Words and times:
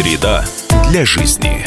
Среда 0.00 0.42
для 0.88 1.04
жизни. 1.04 1.62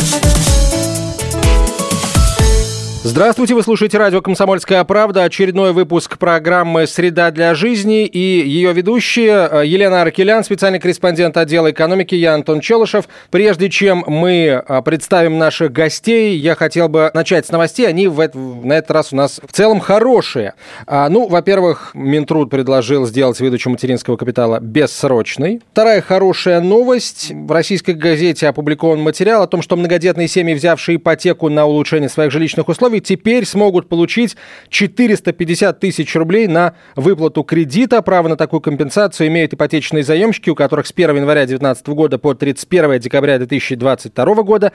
Здравствуйте, 3.05 3.53
вы 3.53 3.63
слушаете 3.63 3.97
радио 3.97 4.21
«Комсомольская 4.21 4.81
правда», 4.85 5.25
очередной 5.25 5.73
выпуск 5.73 6.17
программы 6.17 6.87
«Среда 6.87 7.31
для 7.31 7.53
жизни» 7.53 8.05
и 8.05 8.17
ее 8.17 8.71
ведущие 8.71 9.49
э, 9.51 9.65
Елена 9.65 10.03
Аркелян, 10.03 10.45
специальный 10.45 10.79
корреспондент 10.79 11.35
отдела 11.35 11.69
экономики, 11.69 12.15
я 12.15 12.33
Антон 12.33 12.61
Челышев. 12.61 13.09
Прежде 13.29 13.69
чем 13.69 14.05
мы 14.07 14.63
э, 14.65 14.81
представим 14.83 15.37
наших 15.37 15.73
гостей, 15.73 16.37
я 16.37 16.55
хотел 16.55 16.87
бы 16.87 17.11
начать 17.13 17.45
с 17.45 17.51
новостей. 17.51 17.89
Они 17.89 18.07
в 18.07 18.25
на 18.63 18.71
этот 18.71 18.91
раз 18.91 19.11
у 19.11 19.17
нас 19.17 19.41
в 19.45 19.51
целом 19.51 19.81
хорошие. 19.81 20.53
А, 20.87 21.09
ну, 21.09 21.27
во-первых, 21.27 21.91
Минтруд 21.93 22.49
предложил 22.49 23.05
сделать 23.05 23.37
выдачу 23.41 23.69
материнского 23.69 24.15
капитала 24.15 24.61
бессрочной. 24.61 25.61
Вторая 25.73 25.99
хорошая 25.99 26.61
новость. 26.61 27.33
В 27.33 27.51
российской 27.51 27.95
газете 27.95 28.47
опубликован 28.47 29.01
материал 29.01 29.43
о 29.43 29.47
том, 29.47 29.61
что 29.61 29.75
многодетные 29.75 30.29
семьи, 30.29 30.53
взявшие 30.53 30.95
ипотеку 30.95 31.49
на 31.49 31.65
улучшение 31.65 32.07
своих 32.07 32.31
жилищных 32.31 32.69
условий, 32.69 32.92
условий 32.93 33.01
теперь 33.01 33.45
смогут 33.45 33.89
получить 33.89 34.35
450 34.69 35.79
тысяч 35.79 36.15
рублей 36.15 36.47
на 36.47 36.73
выплату 36.95 37.43
кредита. 37.43 38.01
Право 38.01 38.27
на 38.27 38.35
такую 38.35 38.61
компенсацию 38.61 39.27
имеют 39.27 39.53
ипотечные 39.53 40.03
заемщики, 40.03 40.49
у 40.49 40.55
которых 40.55 40.87
с 40.87 40.91
1 40.91 41.15
января 41.15 41.41
2019 41.45 41.87
года 41.87 42.17
по 42.17 42.33
31 42.33 42.99
декабря 42.99 43.37
2022 43.37 44.43
года 44.43 44.71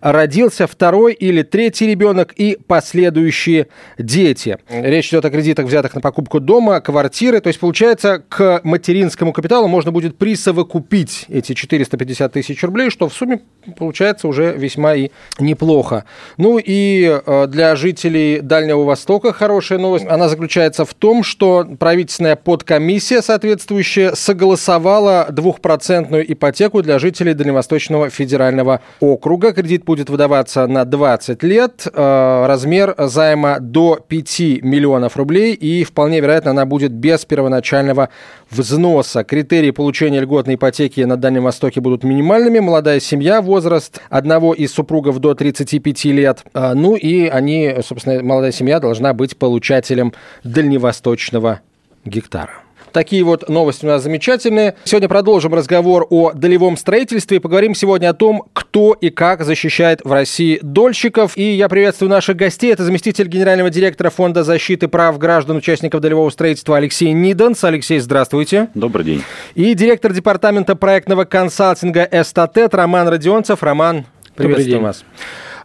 родился 0.00 0.66
второй 0.66 1.12
или 1.14 1.42
третий 1.42 1.86
ребенок 1.86 2.32
и 2.36 2.58
последующие 2.66 3.68
дети. 3.98 4.58
Речь 4.68 5.08
идет 5.08 5.24
о 5.24 5.30
кредитах, 5.30 5.66
взятых 5.66 5.94
на 5.94 6.00
покупку 6.00 6.40
дома, 6.40 6.80
квартиры. 6.80 7.40
То 7.40 7.48
есть, 7.48 7.60
получается, 7.60 8.22
к 8.28 8.60
материнскому 8.64 9.32
капиталу 9.32 9.68
можно 9.68 9.92
будет 9.92 10.18
присовокупить 10.18 11.26
эти 11.28 11.54
450 11.54 12.32
тысяч 12.32 12.62
рублей, 12.62 12.90
что 12.90 13.08
в 13.08 13.14
сумме 13.14 13.40
получается 13.78 14.28
уже 14.28 14.52
весьма 14.56 14.94
и 14.94 15.10
неплохо. 15.38 16.04
Ну 16.36 16.58
и 16.58 17.20
э, 17.24 17.46
для 17.48 17.61
для 17.62 17.76
жителей 17.76 18.40
Дальнего 18.40 18.82
Востока 18.82 19.32
хорошая 19.32 19.78
новость. 19.78 20.04
Она 20.08 20.28
заключается 20.28 20.84
в 20.84 20.94
том, 20.94 21.22
что 21.22 21.64
правительственная 21.78 22.34
подкомиссия 22.34 23.22
соответствующая 23.22 24.16
согласовала 24.16 25.28
двухпроцентную 25.30 26.32
ипотеку 26.32 26.82
для 26.82 26.98
жителей 26.98 27.34
Дальневосточного 27.34 28.10
федерального 28.10 28.80
округа. 28.98 29.52
Кредит 29.52 29.84
будет 29.84 30.10
выдаваться 30.10 30.66
на 30.66 30.84
20 30.84 31.44
лет. 31.44 31.86
Э, 31.86 32.46
размер 32.48 32.96
займа 32.98 33.60
до 33.60 34.00
5 34.08 34.40
миллионов 34.62 35.16
рублей. 35.16 35.54
И 35.54 35.84
вполне 35.84 36.18
вероятно, 36.18 36.50
она 36.50 36.66
будет 36.66 36.90
без 36.90 37.24
первоначального 37.24 38.08
взноса. 38.50 39.22
Критерии 39.22 39.70
получения 39.70 40.18
льготной 40.18 40.56
ипотеки 40.56 41.02
на 41.02 41.16
Дальнем 41.16 41.44
Востоке 41.44 41.80
будут 41.80 42.02
минимальными. 42.02 42.58
Молодая 42.58 42.98
семья, 42.98 43.40
возраст 43.40 44.00
одного 44.10 44.52
из 44.52 44.72
супругов 44.72 45.20
до 45.20 45.36
35 45.36 46.04
лет. 46.06 46.44
Э, 46.54 46.72
ну 46.74 46.96
и 46.96 47.28
они 47.28 47.51
они, 47.52 47.82
собственно, 47.82 48.22
молодая 48.22 48.52
семья 48.52 48.80
должна 48.80 49.12
быть 49.12 49.36
получателем 49.36 50.12
дальневосточного 50.44 51.60
гектара. 52.04 52.52
Такие 52.92 53.24
вот 53.24 53.48
новости 53.48 53.86
у 53.86 53.88
нас 53.88 54.02
замечательные. 54.02 54.74
Сегодня 54.84 55.08
продолжим 55.08 55.54
разговор 55.54 56.06
о 56.10 56.32
долевом 56.32 56.76
строительстве 56.76 57.38
и 57.38 57.40
поговорим 57.40 57.74
сегодня 57.74 58.10
о 58.10 58.12
том, 58.12 58.44
кто 58.52 58.92
и 58.92 59.08
как 59.08 59.44
защищает 59.44 60.00
в 60.04 60.12
России 60.12 60.58
дольщиков. 60.60 61.38
И 61.38 61.54
я 61.54 61.70
приветствую 61.70 62.10
наших 62.10 62.36
гостей. 62.36 62.70
Это 62.70 62.84
заместитель 62.84 63.28
генерального 63.28 63.70
директора 63.70 64.10
Фонда 64.10 64.44
защиты 64.44 64.88
прав 64.88 65.16
граждан 65.16 65.56
участников 65.56 66.02
долевого 66.02 66.28
строительства 66.28 66.76
Алексей 66.76 67.12
Ниденс. 67.12 67.64
Алексей, 67.64 67.98
здравствуйте. 67.98 68.68
Добрый 68.74 69.06
день. 69.06 69.22
И 69.54 69.72
директор 69.72 70.12
департамента 70.12 70.76
проектного 70.76 71.24
консалтинга 71.24 72.06
Эстатет 72.12 72.74
Роман 72.74 73.08
Родионцев. 73.08 73.62
Роман, 73.62 74.04
приветствую 74.36 74.82
вас. 74.82 75.02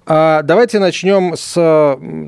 А 0.10 0.42
давайте 0.42 0.80
начнем 0.80 1.36
с 1.36 1.54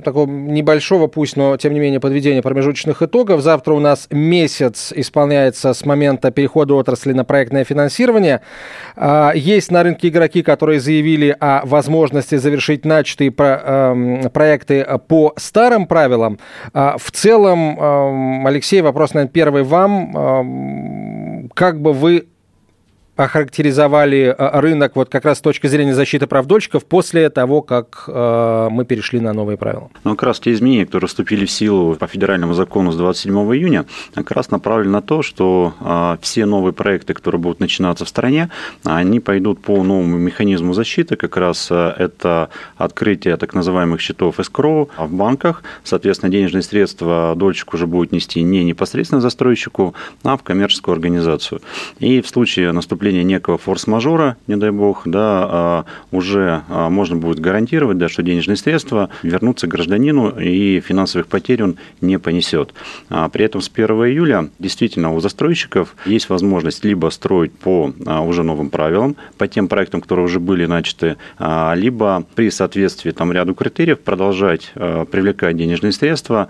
такого 0.03 0.30
небольшого, 0.30 1.08
пусть, 1.08 1.38
но 1.38 1.56
тем 1.56 1.74
не 1.74 1.80
менее, 1.80 2.02
подведения 2.02 2.42
промежуточных 2.42 3.02
итогов. 3.02 3.40
Завтра 3.40 3.74
у 3.74 3.80
нас 3.80 4.08
месяц 4.12 4.92
исполняется 4.94 5.74
с 5.74 5.86
момента 5.86 6.30
перехода 6.30 6.74
отрасли 6.74 7.14
на 7.14 7.24
проектное 7.24 7.64
финансирование. 7.64 8.42
А, 8.98 9.31
есть 9.34 9.72
на 9.72 9.84
рынке 9.84 10.09
игроки, 10.09 10.44
которые 10.44 10.81
заявили 10.81 11.34
о 11.40 11.66
возможности 11.66 12.36
завершить 12.36 12.84
начатые 12.84 13.34
эм, 13.38 14.30
проекты 14.30 14.86
по 15.08 15.34
старым 15.38 15.88
правилам. 15.88 16.38
А, 16.74 16.98
в 16.98 17.12
целом, 17.12 18.46
Алексей, 18.46 18.82
вопрос, 18.82 19.14
наверное, 19.14 19.32
первый 19.32 19.64
вам. 19.64 21.50
Как 21.53 21.80
бы 21.80 21.94
вы 21.94 22.28
охарактеризовали 23.19 24.34
э, 24.38 24.59
рынок 24.62 24.96
вот 24.96 25.09
как 25.09 25.25
раз 25.25 25.40
с 25.40 25.41
точки 25.41 25.68
зрения 25.68 25.94
защиты 25.94 26.25
прав 26.25 26.46
дольщиков 26.46 26.85
после 26.85 27.30
того, 27.30 27.62
как 27.62 28.06
э, 28.07 28.68
мы 28.72 28.85
перешли 28.85 29.19
на 29.19 29.34
новые 29.34 29.57
правила? 29.57 29.90
Ну, 30.06 30.12
как 30.12 30.24
раз 30.24 30.40
те 30.40 30.53
изменения, 30.53 30.85
которые 30.85 31.09
вступили 31.09 31.46
в 31.46 31.52
силу 31.52 31.96
по 31.96 32.08
федеральному 32.08 32.53
закону 32.53 32.94
с 32.94 32.96
27 32.96 33.34
июня, 33.56 33.85
как 34.13 34.31
раз 34.31 34.52
направлены 34.52 34.91
на 34.91 35.02
то, 35.02 35.22
что 35.22 35.74
э, 35.81 36.18
все 36.22 36.46
новые 36.46 36.72
проекты, 36.72 37.13
которые 37.13 37.41
будут 37.41 37.59
начинаться 37.59 38.06
в 38.06 38.09
стране, 38.09 38.50
они 38.85 39.19
пойдут 39.19 39.62
по 39.62 39.84
новому 39.84 40.18
механизму 40.18 40.74
защиты. 40.74 41.18
Как 41.18 41.35
раз 41.35 41.69
это 41.69 42.50
открытие 42.78 43.35
так 43.35 43.53
называемых 43.53 44.00
счетов 44.00 44.40
эскроу 44.40 44.90
в 44.97 45.13
банках. 45.13 45.63
Соответственно, 45.84 46.31
денежные 46.31 46.62
средства 46.62 47.34
дольщик 47.35 47.74
уже 47.74 47.85
будет 47.85 48.13
нести 48.13 48.41
не 48.41 48.63
непосредственно 48.63 49.19
застройщику, 49.19 49.94
а 50.24 50.38
в 50.38 50.44
коммерческую 50.44 50.94
организацию. 50.94 51.62
И 52.00 52.22
в 52.22 52.29
случае 52.29 52.72
наступления 52.72 53.09
наступления 53.09 53.24
некого 53.24 53.58
форс-мажора, 53.58 54.38
не 54.47 54.56
дай 54.56 54.72
бог, 54.72 55.02
да, 55.06 55.47
а, 55.50 55.86
уже 56.12 56.62
а, 56.70 56.90
можно 56.90 57.16
будет 57.16 57.40
гарантировать, 57.40 57.97
да, 57.97 58.08
что 58.08 58.24
денежные 58.24 58.56
средства 58.56 59.09
вернутся 59.24 59.68
гражданину 59.68 60.30
и 60.40 60.80
финансовых 60.80 61.28
потерь 61.28 61.64
он 61.64 61.78
не 62.02 62.20
понесет. 62.20 62.74
А, 63.09 63.30
при 63.30 63.46
этом 63.46 63.62
с 63.62 63.72
1 63.74 63.88
июля 63.88 64.50
действительно 64.59 65.14
у 65.14 65.20
застройщиков 65.20 65.96
есть 66.06 66.30
возможность 66.30 66.86
либо 66.86 67.09
строить 67.09 67.52
по 67.52 67.92
уже 68.28 68.44
новым 68.44 68.70
правилам, 68.70 69.16
по 69.38 69.47
тем 69.47 69.68
проектам, 69.68 70.02
которые 70.02 70.26
уже 70.26 70.40
были 70.40 70.66
начаты, 70.66 71.18
либо 71.76 72.24
при 72.36 72.52
соответствии 72.52 73.12
там 73.12 73.31
ряду 73.31 73.53
критериев 73.53 74.00
продолжать 74.00 74.72
привлекать 74.74 75.58
денежные 75.58 75.91
средства 75.91 76.47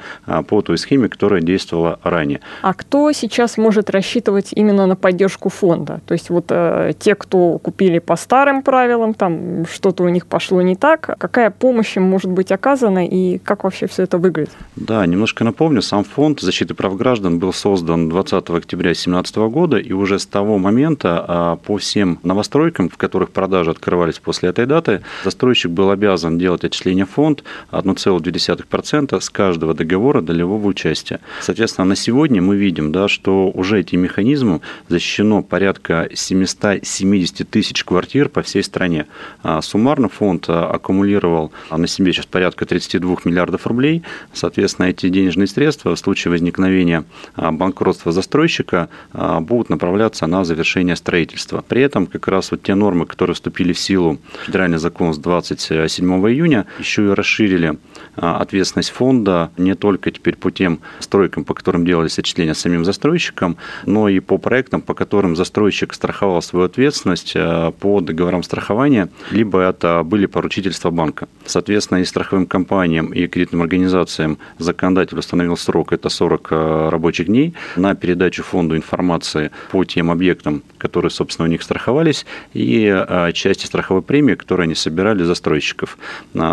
по 0.47 0.62
той 0.62 0.78
схеме, 0.78 1.09
которая 1.09 1.41
действовала 1.41 2.00
ранее. 2.03 2.40
А 2.62 2.74
кто 2.74 3.12
сейчас 3.12 3.58
может 3.58 3.90
рассчитывать 3.90 4.50
именно 4.53 4.86
на 4.86 4.96
поддержку 4.96 5.50
фонда? 5.50 6.02
То 6.06 6.14
есть 6.14 6.30
вот 6.30 6.49
э, 6.50 6.94
те, 7.00 7.16
кто 7.16 7.58
купили 7.60 8.00
по 8.00 8.16
старым 8.16 8.62
правилам, 8.62 9.14
там 9.14 9.66
что-то 9.66 10.04
у 10.04 10.10
них 10.10 10.26
пошло 10.26 10.62
не 10.62 10.76
так, 10.76 11.16
какая 11.18 11.52
помощь 11.52 11.98
им 11.98 12.04
может 12.04 12.32
быть 12.32 12.52
оказана 12.52 13.08
и 13.08 13.38
как 13.40 13.64
вообще 13.64 13.88
все 13.88 14.04
это 14.04 14.18
выглядит? 14.18 14.52
Да, 14.76 15.06
немножко 15.06 15.44
напомню, 15.44 15.82
сам 15.82 16.04
фонд 16.04 16.42
защиты 16.42 16.74
прав 16.74 16.96
граждан 16.98 17.40
был 17.40 17.54
создан 17.54 18.09
20 18.09 18.50
октября 18.50 18.90
2017 18.90 19.36
года, 19.38 19.78
и 19.78 19.92
уже 19.94 20.20
с 20.20 20.26
того 20.26 20.58
момента 20.58 21.26
а, 21.28 21.56
по 21.56 21.78
всем 21.78 22.20
новостройкам, 22.24 22.90
в 22.90 22.98
которых 22.98 23.32
продажи 23.32 23.72
открывались 23.72 24.20
после 24.20 24.50
этой 24.50 24.66
даты, 24.66 25.02
застройщик 25.24 25.72
был 25.72 25.92
обязан 25.92 26.38
делать 26.38 26.64
отчисление 26.64 27.06
в 27.06 27.12
фонд 27.12 27.44
1,2% 27.72 29.20
с 29.20 29.30
каждого 29.30 29.74
договора 29.74 30.22
долевого 30.22 30.68
участия. 30.68 31.20
Соответственно, 31.42 31.86
на 31.86 31.96
сегодня 31.96 32.42
мы 32.42 32.58
видим, 32.58 32.92
да, 32.92 33.08
что 33.08 33.50
уже 33.50 33.80
этим 33.80 34.02
механизмом 34.02 34.62
защищено 34.88 35.44
порядка 35.44 36.09
7 36.14 36.39
770 36.46 37.50
тысяч 37.50 37.84
квартир 37.84 38.30
по 38.30 38.42
всей 38.42 38.64
стране. 38.64 39.08
А 39.44 39.62
суммарно 39.62 40.10
фонд 40.10 40.46
а, 40.48 40.70
аккумулировал 40.70 41.52
на 41.72 41.88
себе 41.88 42.14
сейчас 42.14 42.26
порядка 42.26 42.66
32 42.66 43.18
миллиардов 43.26 43.68
рублей. 43.68 44.04
Соответственно, 44.34 44.88
эти 44.88 45.10
денежные 45.10 45.48
средства 45.48 45.96
в 45.96 46.00
случае 46.00 46.32
возникновения 46.32 47.06
а, 47.36 47.52
банкротства 47.52 48.12
застройщика 48.12 48.90
будут 49.14 49.70
направляться 49.70 50.28
на 50.28 50.44
завершение 50.44 50.96
строительства. 50.96 51.64
При 51.68 51.82
этом 51.82 52.08
как 52.08 52.28
раз 52.28 52.52
вот 52.52 52.64
те 52.64 52.76
нормы, 52.76 53.06
которые 53.06 53.34
вступили 53.34 53.74
в 53.74 53.80
силу 53.80 54.20
федеральный 54.46 54.78
закон 54.78 55.14
с 55.14 55.18
27 55.18 56.06
июня, 56.30 56.66
еще 56.80 57.06
и 57.06 57.09
расширили 57.09 57.78
ответственность 58.16 58.92
фонда 58.92 59.52
не 59.58 59.76
только 59.76 60.12
теперь 60.12 60.35
по 60.35 60.52
тем 60.52 60.80
стройкам, 61.00 61.44
по 61.44 61.53
которым 61.53 61.85
делались 61.85 62.20
отчисления 62.20 62.53
самим 62.53 62.85
застройщикам, 62.85 63.58
но 63.85 64.09
и 64.09 64.20
по 64.20 64.38
проектам, 64.38 64.82
по 64.82 64.94
которым 64.94 65.35
застройщик 65.35 65.94
страховал 65.94 66.19
страховал 66.20 66.42
свою 66.42 66.66
ответственность 66.66 67.32
э, 67.36 67.72
по 67.80 68.02
договорам 68.02 68.44
страхования, 68.44 69.08
либо 69.32 69.62
это 69.62 70.04
были 70.04 70.26
поручительства 70.26 70.90
банка. 70.92 71.30
Соответственно, 71.46 72.00
и 72.00 72.06
страховым 72.06 72.46
компаниям, 72.46 73.14
и 73.14 73.28
кредитным 73.28 73.62
организациям 73.62 74.38
законодатель 74.58 75.18
установил 75.18 75.56
срок, 75.56 75.94
это 75.94 76.10
40 76.10 76.48
э, 76.52 76.90
рабочих 76.90 77.28
дней, 77.28 77.54
на 77.78 77.96
передачу 77.96 78.44
фонду 78.44 78.76
информации 78.76 79.52
по 79.72 79.86
тем 79.86 80.12
объектам, 80.12 80.62
которые, 80.78 81.10
собственно, 81.10 81.48
у 81.48 81.52
них 81.52 81.64
страховались, 81.64 82.26
и 82.54 82.86
э, 82.86 83.32
части 83.32 83.66
страховой 83.66 84.02
премии, 84.02 84.36
которые 84.36 84.66
они 84.66 84.76
собирали 84.76 85.24
застройщиков. 85.24 85.98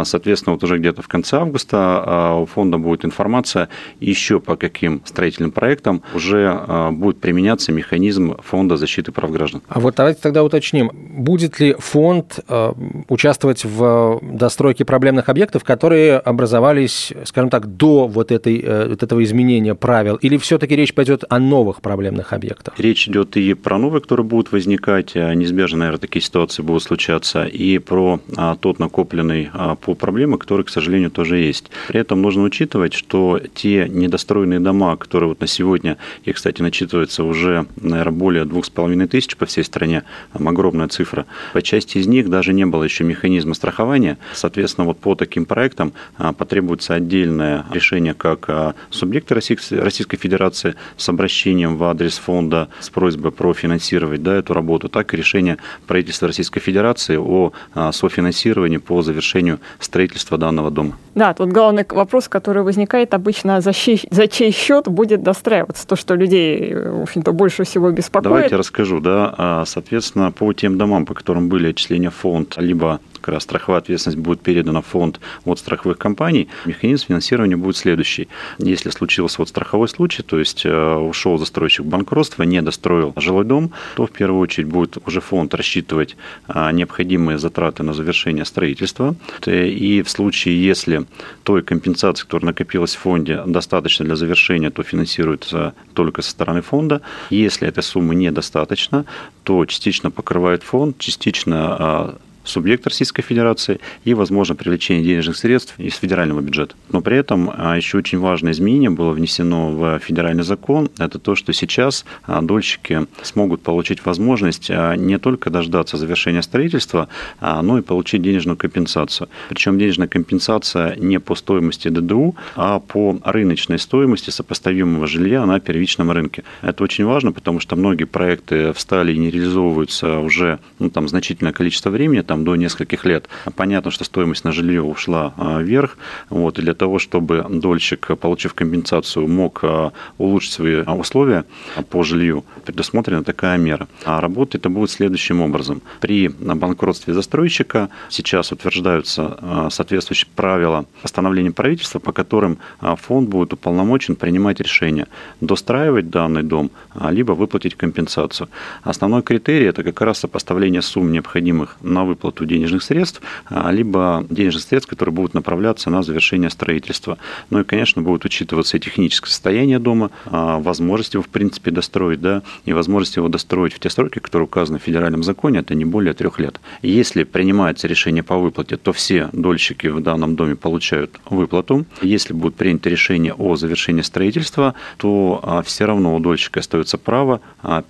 Соответственно, 0.04 0.54
вот 0.54 0.62
уже 0.62 0.78
где-то 0.78 1.02
в 1.02 1.08
конце 1.08 1.38
августа 1.38 2.36
у 2.40 2.46
фонда 2.46 2.78
будет 2.78 3.04
информация 3.04 3.68
еще 4.00 4.38
по 4.38 4.56
каким 4.56 5.02
строительным 5.04 5.50
проектам 5.50 6.02
уже 6.14 6.90
будет 6.92 7.20
применяться 7.20 7.72
механизм 7.72 8.36
фонда 8.42 8.76
защиты 8.76 9.12
прав 9.12 9.32
граждан. 9.32 9.55
Граждан. 9.56 9.76
А 9.76 9.80
вот 9.80 9.94
давайте 9.96 10.20
тогда 10.20 10.44
уточним, 10.44 10.90
будет 10.92 11.60
ли 11.60 11.74
фонд 11.78 12.40
э, 12.48 12.72
участвовать 13.08 13.64
в 13.64 14.20
достройке 14.22 14.84
проблемных 14.84 15.28
объектов, 15.28 15.64
которые 15.64 16.18
образовались, 16.18 17.12
скажем 17.24 17.50
так, 17.50 17.66
до 17.76 18.06
вот, 18.06 18.32
этой, 18.32 18.60
э, 18.60 18.88
вот 18.88 19.02
этого 19.02 19.22
изменения 19.24 19.74
правил, 19.74 20.16
или 20.16 20.36
все-таки 20.36 20.76
речь 20.76 20.94
пойдет 20.94 21.24
о 21.28 21.38
новых 21.38 21.80
проблемных 21.80 22.32
объектах? 22.32 22.74
Речь 22.78 23.08
идет 23.08 23.36
и 23.36 23.54
про 23.54 23.78
новые, 23.78 24.00
которые 24.00 24.26
будут 24.26 24.52
возникать, 24.52 25.16
а 25.16 25.34
неизбежно, 25.34 25.78
наверное, 25.78 26.00
такие 26.00 26.22
ситуации 26.22 26.62
будут 26.62 26.82
случаться, 26.82 27.44
и 27.44 27.78
про 27.78 28.20
а, 28.36 28.56
тот 28.56 28.78
накопленный 28.78 29.50
а, 29.52 29.74
по 29.74 29.94
проблемы, 29.94 30.38
который, 30.38 30.64
к 30.64 30.68
сожалению, 30.68 31.10
тоже 31.10 31.38
есть. 31.38 31.70
При 31.88 32.00
этом 32.00 32.22
нужно 32.22 32.42
учитывать, 32.42 32.94
что 32.94 33.40
те 33.54 33.88
недостроенные 33.88 34.60
дома, 34.60 34.96
которые 34.96 35.28
вот 35.28 35.40
на 35.40 35.46
сегодня, 35.46 35.96
их, 36.24 36.36
кстати, 36.36 36.62
начитывается 36.62 37.24
уже, 37.24 37.66
наверное, 37.76 38.12
более 38.12 38.44
двух 38.44 38.64
с 38.64 38.70
половиной 38.70 39.06
тысяч 39.06 39.36
по 39.36 39.45
всей 39.46 39.64
стране, 39.64 40.04
огромная 40.32 40.88
цифра, 40.88 41.26
по 41.52 41.62
части 41.62 41.98
из 41.98 42.06
них 42.06 42.28
даже 42.28 42.52
не 42.52 42.66
было 42.66 42.84
еще 42.84 43.04
механизма 43.04 43.54
страхования. 43.54 44.18
Соответственно, 44.34 44.86
вот 44.86 44.98
по 44.98 45.14
таким 45.14 45.46
проектам 45.46 45.92
потребуется 46.38 46.94
отдельное 46.94 47.64
решение 47.72 48.14
как 48.14 48.74
субъекта 48.90 49.34
Российской 49.34 50.16
Федерации 50.16 50.74
с 50.96 51.08
обращением 51.08 51.76
в 51.76 51.84
адрес 51.84 52.18
фонда 52.18 52.68
с 52.80 52.90
просьбой 52.90 53.32
профинансировать 53.32 54.22
да, 54.22 54.34
эту 54.36 54.54
работу, 54.54 54.88
так 54.88 55.12
и 55.14 55.16
решение 55.16 55.58
правительства 55.86 56.26
Российской 56.28 56.60
Федерации 56.60 57.16
о 57.16 57.52
а, 57.74 57.92
софинансировании 57.92 58.78
по 58.78 59.02
завершению 59.02 59.60
строительства 59.78 60.38
данного 60.38 60.70
дома. 60.70 60.96
Да, 61.14 61.32
тут 61.34 61.50
главный 61.50 61.86
вопрос, 61.88 62.28
который 62.28 62.62
возникает 62.62 63.14
обычно, 63.14 63.60
за 63.60 63.72
чей, 63.72 64.02
за 64.10 64.28
чей 64.28 64.50
счет 64.52 64.88
будет 64.88 65.22
достраиваться, 65.22 65.86
то, 65.86 65.96
что 65.96 66.14
людей, 66.14 66.74
в 66.74 67.02
общем-то, 67.02 67.32
больше 67.32 67.64
всего 67.64 67.90
беспокоит. 67.90 68.24
Давайте 68.24 68.56
расскажу, 68.56 69.00
да, 69.00 69.34
а, 69.35 69.35
соответственно, 69.36 70.32
по 70.32 70.52
тем 70.52 70.78
домам, 70.78 71.06
по 71.06 71.14
которым 71.14 71.48
были 71.48 71.68
отчисления 71.68 72.10
в 72.10 72.14
фонд, 72.14 72.56
либо 72.58 73.00
как 73.26 73.34
раз 73.34 73.42
страховая 73.42 73.80
ответственность 73.80 74.18
будет 74.18 74.40
передана 74.40 74.82
в 74.82 74.86
фонд 74.86 75.18
от 75.44 75.58
страховых 75.58 75.98
компаний, 75.98 76.48
механизм 76.64 77.06
финансирования 77.08 77.56
будет 77.56 77.76
следующий. 77.76 78.28
Если 78.58 78.90
случился 78.90 79.38
вот 79.38 79.48
страховой 79.48 79.88
случай, 79.88 80.22
то 80.22 80.38
есть 80.38 80.64
э, 80.64 80.94
ушел 80.94 81.36
застройщик 81.36 81.84
в 81.84 81.88
банкротство, 81.88 82.44
не 82.44 82.62
достроил 82.62 83.12
жилой 83.16 83.44
дом, 83.44 83.72
то 83.96 84.06
в 84.06 84.12
первую 84.12 84.40
очередь 84.40 84.68
будет 84.68 84.98
уже 85.06 85.20
фонд 85.20 85.54
рассчитывать 85.54 86.16
а, 86.46 86.70
необходимые 86.70 87.38
затраты 87.38 87.82
на 87.82 87.94
завершение 87.94 88.44
строительства. 88.44 89.16
И 89.44 90.02
в 90.02 90.08
случае, 90.08 90.64
если 90.64 91.06
той 91.42 91.62
компенсации, 91.62 92.22
которая 92.22 92.46
накопилась 92.46 92.94
в 92.94 93.00
фонде, 93.00 93.42
достаточно 93.44 94.04
для 94.04 94.14
завершения, 94.14 94.70
то 94.70 94.84
финансируется 94.84 95.74
только 95.94 96.22
со 96.22 96.30
стороны 96.30 96.60
фонда. 96.60 97.02
Если 97.30 97.66
этой 97.66 97.82
суммы 97.82 98.14
недостаточно, 98.14 99.04
то 99.42 99.66
частично 99.66 100.12
покрывает 100.12 100.62
фонд, 100.62 100.98
частично 100.98 102.14
субъект 102.46 102.86
Российской 102.86 103.22
Федерации 103.22 103.80
и, 104.04 104.14
возможно, 104.14 104.54
привлечение 104.54 105.04
денежных 105.04 105.36
средств 105.36 105.74
из 105.78 105.94
федерального 105.96 106.40
бюджета. 106.40 106.74
Но 106.90 107.00
при 107.00 107.16
этом 107.16 107.50
а, 107.52 107.76
еще 107.76 107.98
очень 107.98 108.18
важное 108.18 108.52
изменение 108.52 108.90
было 108.90 109.10
внесено 109.10 109.70
в 109.70 109.98
федеральный 109.98 110.44
закон. 110.44 110.90
Это 110.98 111.18
то, 111.18 111.34
что 111.34 111.52
сейчас 111.52 112.04
а, 112.24 112.40
дольщики 112.42 113.06
смогут 113.22 113.62
получить 113.62 114.04
возможность 114.04 114.70
а, 114.70 114.94
не 114.94 115.18
только 115.18 115.50
дождаться 115.50 115.96
завершения 115.96 116.42
строительства, 116.42 117.08
но 117.40 117.78
и 117.78 117.82
получить 117.82 118.22
денежную 118.22 118.56
компенсацию. 118.56 119.28
Причем 119.48 119.78
денежная 119.78 120.08
компенсация 120.08 120.96
не 120.96 121.18
по 121.20 121.34
стоимости 121.34 121.88
ДДУ, 121.88 122.34
а 122.54 122.80
по 122.80 123.18
рыночной 123.24 123.78
стоимости 123.78 124.30
сопоставимого 124.30 125.06
жилья 125.06 125.44
на 125.46 125.60
первичном 125.60 126.10
рынке. 126.10 126.44
Это 126.62 126.84
очень 126.84 127.04
важно, 127.04 127.32
потому 127.32 127.60
что 127.60 127.76
многие 127.76 128.04
проекты 128.04 128.72
встали 128.72 129.12
и 129.12 129.18
не 129.18 129.30
реализовываются 129.30 130.18
уже 130.18 130.58
ну, 130.78 130.90
там, 130.90 131.08
значительное 131.08 131.52
количество 131.52 131.90
времени, 131.90 132.22
там, 132.22 132.35
там, 132.36 132.44
до 132.44 132.56
нескольких 132.56 133.04
лет. 133.04 133.28
Понятно, 133.54 133.90
что 133.90 134.04
стоимость 134.04 134.44
на 134.44 134.52
жилье 134.52 134.82
ушла 134.82 135.32
а, 135.36 135.62
вверх. 135.62 135.96
Вот, 136.30 136.58
и 136.58 136.62
для 136.62 136.74
того, 136.74 136.98
чтобы 136.98 137.44
дольщик, 137.48 138.18
получив 138.18 138.54
компенсацию, 138.54 139.26
мог 139.26 139.60
а, 139.62 139.92
улучшить 140.18 140.52
свои 140.52 140.82
условия 140.82 141.44
по 141.90 142.02
жилью, 142.02 142.44
предусмотрена 142.64 143.24
такая 143.24 143.58
мера. 143.58 143.88
А 144.04 144.20
работа 144.20 144.58
это 144.58 144.68
будет 144.68 144.90
следующим 144.90 145.40
образом. 145.40 145.80
При 146.00 146.28
банкротстве 146.28 147.14
застройщика 147.14 147.88
сейчас 148.10 148.52
утверждаются 148.52 149.38
а, 149.40 149.70
соответствующие 149.70 150.28
правила 150.36 150.84
постановления 151.02 151.52
правительства, 151.52 152.00
по 152.00 152.12
которым 152.12 152.58
фонд 152.80 153.28
будет 153.28 153.52
уполномочен 153.52 154.16
принимать 154.16 154.60
решение 154.60 155.06
достраивать 155.40 156.10
данный 156.10 156.42
дом, 156.42 156.70
либо 157.10 157.32
выплатить 157.32 157.76
компенсацию. 157.76 158.48
Основной 158.82 159.22
критерий– 159.22 159.66
это 159.66 159.82
как 159.82 160.00
раз 160.00 160.18
сопоставление 160.18 160.82
сумм, 160.82 161.12
необходимых 161.12 161.76
на 161.86 162.04
выплату 162.04 162.25
выплату 162.26 162.44
денежных 162.44 162.82
средств, 162.82 163.20
а, 163.48 163.70
либо 163.70 164.24
денежных 164.28 164.62
средств, 164.62 164.90
которые 164.90 165.12
будут 165.12 165.34
направляться 165.34 165.90
на 165.90 166.02
завершение 166.02 166.50
строительства. 166.50 167.18
Ну 167.50 167.60
и, 167.60 167.64
конечно, 167.64 168.02
будет 168.02 168.24
учитываться 168.24 168.76
и 168.76 168.80
техническое 168.80 169.30
состояние 169.30 169.78
дома, 169.78 170.10
а, 170.26 170.58
возможность 170.58 171.14
его, 171.14 171.22
в 171.22 171.28
принципе, 171.28 171.70
достроить, 171.70 172.20
да, 172.20 172.42
и 172.64 172.72
возможность 172.72 173.16
его 173.16 173.28
достроить 173.28 173.72
в 173.74 173.78
те 173.78 173.90
сроки, 173.90 174.18
которые 174.18 174.46
указаны 174.46 174.78
в 174.78 174.82
федеральном 174.82 175.22
законе, 175.22 175.60
это 175.60 175.74
не 175.74 175.84
более 175.84 176.14
трех 176.14 176.40
лет. 176.40 176.60
Если 176.82 177.24
принимается 177.24 177.88
решение 177.88 178.22
по 178.22 178.36
выплате, 178.36 178.76
то 178.76 178.92
все 178.92 179.28
дольщики 179.32 179.86
в 179.86 180.00
данном 180.00 180.34
доме 180.36 180.56
получают 180.56 181.10
выплату. 181.30 181.86
Если 182.02 182.34
будет 182.34 182.56
принято 182.56 182.90
решение 182.90 183.34
о 183.34 183.56
завершении 183.56 184.02
строительства, 184.02 184.74
то 184.96 185.40
а, 185.42 185.62
все 185.62 185.84
равно 185.84 186.16
у 186.16 186.20
дольщика 186.20 186.60
остается 186.60 186.98
право 186.98 187.40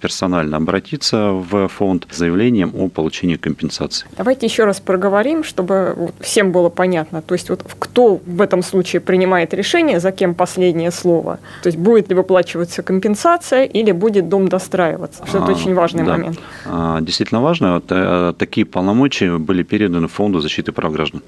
персонально 0.01 0.57
обратиться 0.57 1.31
в 1.31 1.69
фонд 1.69 2.07
с 2.11 2.17
заявлением 2.17 2.73
о 2.75 2.89
получении 2.89 3.37
компенсации. 3.37 4.09
Давайте 4.27 4.47
еще 4.47 4.65
раз 4.65 4.81
проговорим, 4.81 5.45
чтобы 5.45 5.95
всем 6.19 6.51
было 6.51 6.69
понятно. 6.69 7.23
То 7.23 7.35
есть 7.35 7.49
вот 7.49 7.63
кто 7.79 8.21
в 8.27 8.43
этом 8.43 8.65
случае 8.65 8.99
принимает 9.01 9.55
решение, 9.55 10.01
за 10.01 10.11
кем 10.11 10.35
последнее 10.35 10.91
слово. 10.91 11.39
То 11.63 11.69
есть 11.69 11.79
будет 11.79 12.09
ли 12.09 12.17
выплачиваться 12.17 12.83
компенсация 12.83 13.63
или 13.63 13.93
будет 13.93 14.29
дом 14.29 14.49
достраиваться. 14.49 15.25
Что 15.27 15.39
это 15.39 15.47
а, 15.47 15.51
очень 15.53 15.75
важный 15.75 16.05
да. 16.05 16.11
момент. 16.11 16.39
А, 16.65 17.01
действительно 17.01 17.41
важно. 17.41 17.75
Вот, 17.75 17.85
э, 17.91 18.33
такие 18.37 18.67
полномочия 18.67 19.39
были 19.39 19.63
переданы 19.63 20.09
Фонду 20.09 20.41
защиты 20.41 20.73
прав 20.73 20.93
граждан. 20.93 21.23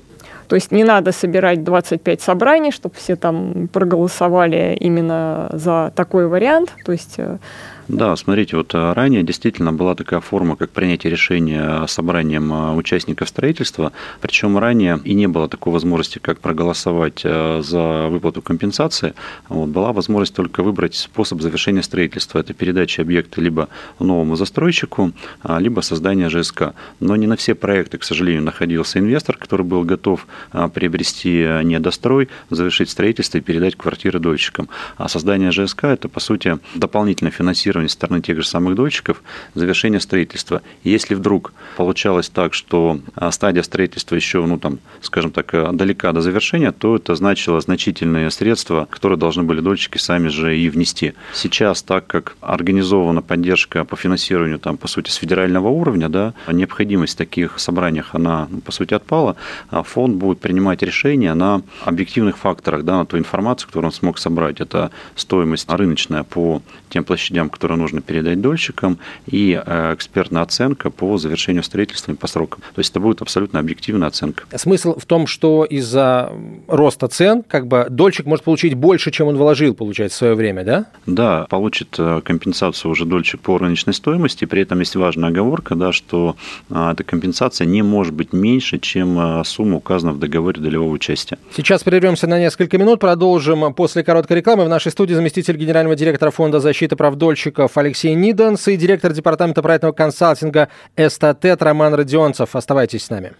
То 0.48 0.56
есть 0.56 0.72
не 0.72 0.82
надо 0.82 1.12
собирать 1.12 1.62
25 1.62 2.20
собраний, 2.20 2.72
чтобы 2.72 2.96
все 2.96 3.14
там 3.14 3.68
проголосовали 3.72 4.76
именно 4.80 5.50
за 5.52 5.92
такой 5.94 6.26
вариант. 6.26 6.72
То 6.84 6.90
есть 6.90 7.14
э, 7.18 7.38
да, 7.88 8.14
смотрите, 8.16 8.54
вот 8.54 8.74
а, 8.74 8.92
ранее 8.92 9.22
действительно 9.22 9.72
была 9.72 9.94
такая 9.94 10.20
форма, 10.20 10.56
как 10.56 10.70
принятие 10.70 11.10
решения 11.10 11.86
собранием 11.86 12.52
а, 12.52 12.74
участников 12.74 13.30
строительства, 13.30 13.92
причем 14.20 14.58
ранее 14.58 15.00
и 15.04 15.14
не 15.14 15.26
было 15.26 15.48
такой 15.48 15.72
возможности, 15.72 16.18
как 16.18 16.38
проголосовать 16.38 17.22
а, 17.24 17.62
за 17.62 18.08
выплату 18.08 18.42
компенсации. 18.42 19.14
Вот, 19.48 19.70
была 19.70 19.94
возможность 19.94 20.34
только 20.34 20.62
выбрать 20.62 20.96
способ 20.96 21.40
завершения 21.40 21.82
строительства. 21.82 22.40
Это 22.40 22.52
передача 22.52 23.00
объекта 23.00 23.40
либо 23.40 23.70
новому 23.98 24.36
застройщику, 24.36 25.12
либо 25.58 25.80
создание 25.80 26.28
ЖСК. 26.28 26.74
Но 27.00 27.16
не 27.16 27.26
на 27.26 27.36
все 27.36 27.54
проекты, 27.54 27.96
к 27.96 28.04
сожалению, 28.04 28.42
находился 28.42 28.98
инвестор, 28.98 29.38
который 29.38 29.64
был 29.64 29.84
готов 29.84 30.26
приобрести 30.74 31.46
недострой, 31.64 32.28
завершить 32.50 32.90
строительство 32.90 33.38
и 33.38 33.40
передать 33.40 33.76
квартиры 33.76 34.18
дольщикам. 34.18 34.68
А 34.98 35.08
создание 35.08 35.50
ЖСК– 35.50 35.84
это, 35.84 36.08
по 36.08 36.20
сути, 36.20 36.58
дополнительное 36.74 37.32
финансирование 37.32 37.77
финансирования 37.78 37.88
со 37.88 37.94
стороны 37.94 38.22
тех 38.22 38.36
же 38.36 38.46
самых 38.46 38.74
дольщиков 38.74 39.22
завершение 39.54 40.00
строительства. 40.00 40.62
Если 40.84 41.14
вдруг 41.14 41.52
получалось 41.76 42.28
так, 42.28 42.54
что 42.54 43.00
а, 43.14 43.30
стадия 43.30 43.62
строительства 43.62 44.16
еще, 44.16 44.44
ну 44.46 44.58
там, 44.58 44.78
скажем 45.00 45.30
так, 45.30 45.54
э, 45.54 45.70
далека 45.72 46.12
до 46.12 46.20
завершения, 46.20 46.72
то 46.72 46.96
это 46.96 47.14
значило 47.14 47.60
значительные 47.60 48.30
средства, 48.30 48.86
которые 48.90 49.18
должны 49.18 49.42
были 49.42 49.60
дольщики 49.60 49.98
сами 49.98 50.28
же 50.28 50.56
и 50.56 50.70
внести. 50.70 51.14
Сейчас, 51.34 51.82
так 51.82 52.06
как 52.06 52.36
организована 52.40 53.22
поддержка 53.22 53.84
по 53.84 53.96
финансированию, 53.96 54.58
там, 54.58 54.76
по 54.76 54.88
сути, 54.88 55.10
с 55.10 55.16
федерального 55.16 55.68
уровня, 55.68 56.08
да, 56.08 56.32
необходимость 56.52 57.14
в 57.14 57.16
таких 57.16 57.58
собраниях, 57.58 58.14
она, 58.14 58.48
ну, 58.50 58.60
по 58.60 58.72
сути, 58.72 58.94
отпала, 58.94 59.34
а 59.70 59.82
фонд 59.82 60.16
будет 60.16 60.40
принимать 60.40 60.82
решения 60.82 61.34
на 61.34 61.62
объективных 61.84 62.36
факторах, 62.36 62.82
да, 62.84 62.98
на 62.98 63.06
ту 63.06 63.18
информацию, 63.18 63.68
которую 63.68 63.88
он 63.88 63.92
смог 63.92 64.18
собрать. 64.18 64.60
Это 64.60 64.90
стоимость 65.16 65.68
рыночная 65.70 66.24
по 66.24 66.62
тем 66.88 67.04
площадям, 67.04 67.50
которые 67.50 67.67
которую 67.68 67.82
нужно 67.82 68.00
передать 68.00 68.40
дольщикам, 68.40 68.98
и 69.26 69.62
э, 69.62 69.94
экспертная 69.94 70.40
оценка 70.40 70.88
по 70.88 71.18
завершению 71.18 71.62
строительства 71.62 72.12
и 72.12 72.14
по 72.14 72.26
срокам. 72.26 72.62
То 72.74 72.78
есть 72.78 72.90
это 72.92 73.00
будет 73.00 73.20
абсолютно 73.20 73.60
объективная 73.60 74.08
оценка. 74.08 74.44
Смысл 74.56 74.98
в 74.98 75.04
том, 75.04 75.26
что 75.26 75.66
из-за 75.66 76.32
роста 76.66 77.08
цен 77.08 77.42
как 77.46 77.66
бы 77.66 77.86
дольщик 77.90 78.24
может 78.24 78.46
получить 78.46 78.72
больше, 78.72 79.10
чем 79.10 79.28
он 79.28 79.36
вложил, 79.36 79.74
получается, 79.74 80.16
в 80.16 80.18
свое 80.18 80.34
время, 80.34 80.64
да? 80.64 80.86
Да, 81.04 81.46
получит 81.50 81.94
э, 81.98 82.22
компенсацию 82.24 82.90
уже 82.90 83.04
дольщик 83.04 83.40
по 83.40 83.58
рыночной 83.58 83.92
стоимости. 83.92 84.46
При 84.46 84.62
этом 84.62 84.80
есть 84.80 84.96
важная 84.96 85.28
оговорка, 85.28 85.74
да, 85.74 85.92
что 85.92 86.36
э, 86.70 86.90
эта 86.92 87.04
компенсация 87.04 87.66
не 87.66 87.82
может 87.82 88.14
быть 88.14 88.32
меньше, 88.32 88.78
чем 88.78 89.44
сумма 89.44 89.76
указана 89.76 90.14
в 90.14 90.18
договоре 90.18 90.58
долевого 90.62 90.90
участия. 90.90 91.36
Сейчас 91.54 91.82
прервемся 91.82 92.26
на 92.26 92.38
несколько 92.38 92.78
минут, 92.78 92.98
продолжим 92.98 93.74
после 93.74 94.02
короткой 94.02 94.38
рекламы. 94.38 94.64
В 94.64 94.70
нашей 94.70 94.90
студии 94.90 95.12
заместитель 95.12 95.58
генерального 95.58 95.96
директора 95.96 96.30
Фонда 96.30 96.60
защиты 96.60 96.96
прав 96.96 97.14
дольщиков 97.16 97.57
дольщиков 97.58 97.76
Алексей 97.76 98.14
Ниденс 98.14 98.68
и 98.68 98.76
директор 98.76 99.12
департамента 99.12 99.62
проектного 99.62 99.92
консалтинга 99.92 100.68
«Эстатет» 100.96 101.62
Роман 101.62 101.94
Родионцев. 101.94 102.54
Оставайтесь 102.54 103.04
с 103.04 103.10
нами. 103.10 103.32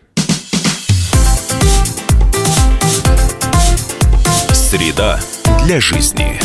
Среда 4.53 5.19
для 5.65 5.81
жизни. 5.81 6.39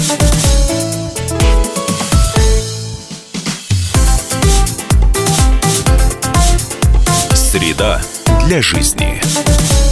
Среда 7.35 8.01
для 8.47 8.61
жизни. 8.61 9.82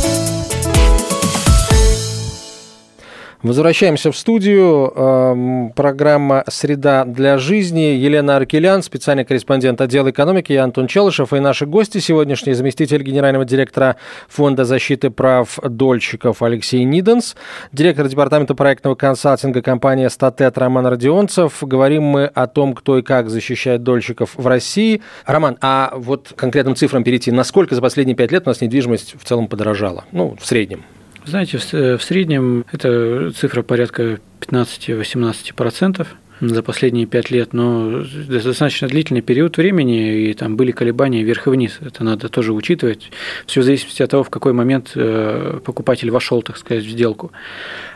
Возвращаемся 3.43 4.11
в 4.11 4.17
студию. 4.17 4.93
Эм, 4.95 5.71
программа 5.75 6.43
«Среда 6.47 7.05
для 7.05 7.39
жизни». 7.39 7.95
Елена 7.95 8.35
Аркелян, 8.35 8.83
специальный 8.83 9.25
корреспондент 9.25 9.81
отдела 9.81 10.11
экономики, 10.11 10.53
я 10.53 10.63
Антон 10.63 10.85
Челышев. 10.85 11.33
И 11.33 11.39
наши 11.39 11.65
гости 11.65 11.97
сегодняшний 11.97 12.53
заместитель 12.53 13.01
генерального 13.01 13.43
директора 13.43 13.95
Фонда 14.29 14.63
защиты 14.63 15.09
прав 15.09 15.57
дольщиков 15.63 16.43
Алексей 16.43 16.83
Ниденс, 16.83 17.35
директор 17.71 18.07
департамента 18.07 18.53
проектного 18.53 18.93
консалтинга 18.93 19.63
компании 19.63 20.07
«Статет» 20.07 20.59
Роман 20.59 20.85
Родионцев. 20.85 21.57
Говорим 21.61 22.03
мы 22.03 22.25
о 22.25 22.45
том, 22.45 22.75
кто 22.75 22.99
и 22.99 23.01
как 23.01 23.31
защищает 23.31 23.81
дольщиков 23.81 24.35
в 24.35 24.45
России. 24.45 25.01
Роман, 25.25 25.57
а 25.61 25.93
вот 25.95 26.31
конкретным 26.35 26.75
цифрам 26.75 27.03
перейти. 27.03 27.31
Насколько 27.31 27.73
за 27.73 27.81
последние 27.81 28.15
пять 28.15 28.31
лет 28.31 28.43
у 28.45 28.51
нас 28.51 28.61
недвижимость 28.61 29.15
в 29.19 29.25
целом 29.25 29.47
подорожала? 29.47 30.05
Ну, 30.11 30.37
в 30.39 30.45
среднем. 30.45 30.83
Знаете, 31.25 31.57
в 31.57 32.01
среднем 32.01 32.65
это 32.71 33.31
цифра 33.31 33.61
порядка 33.61 34.19
15-18% 34.41 36.07
за 36.41 36.63
последние 36.63 37.05
пять 37.05 37.29
лет, 37.29 37.53
но 37.53 38.03
достаточно 38.27 38.87
длительный 38.87 39.21
период 39.21 39.57
времени, 39.57 40.29
и 40.29 40.33
там 40.33 40.57
были 40.57 40.71
колебания 40.71 41.23
вверх 41.23 41.47
и 41.47 41.51
вниз. 41.51 41.77
Это 41.81 42.03
надо 42.03 42.29
тоже 42.29 42.51
учитывать. 42.51 43.11
Все 43.45 43.61
в 43.61 43.63
зависимости 43.63 44.01
от 44.01 44.09
того, 44.09 44.23
в 44.23 44.31
какой 44.31 44.53
момент 44.53 44.93
э, 44.95 45.59
покупатель 45.63 46.09
вошел, 46.09 46.41
так 46.41 46.57
сказать, 46.57 46.83
в 46.83 46.89
сделку. 46.89 47.31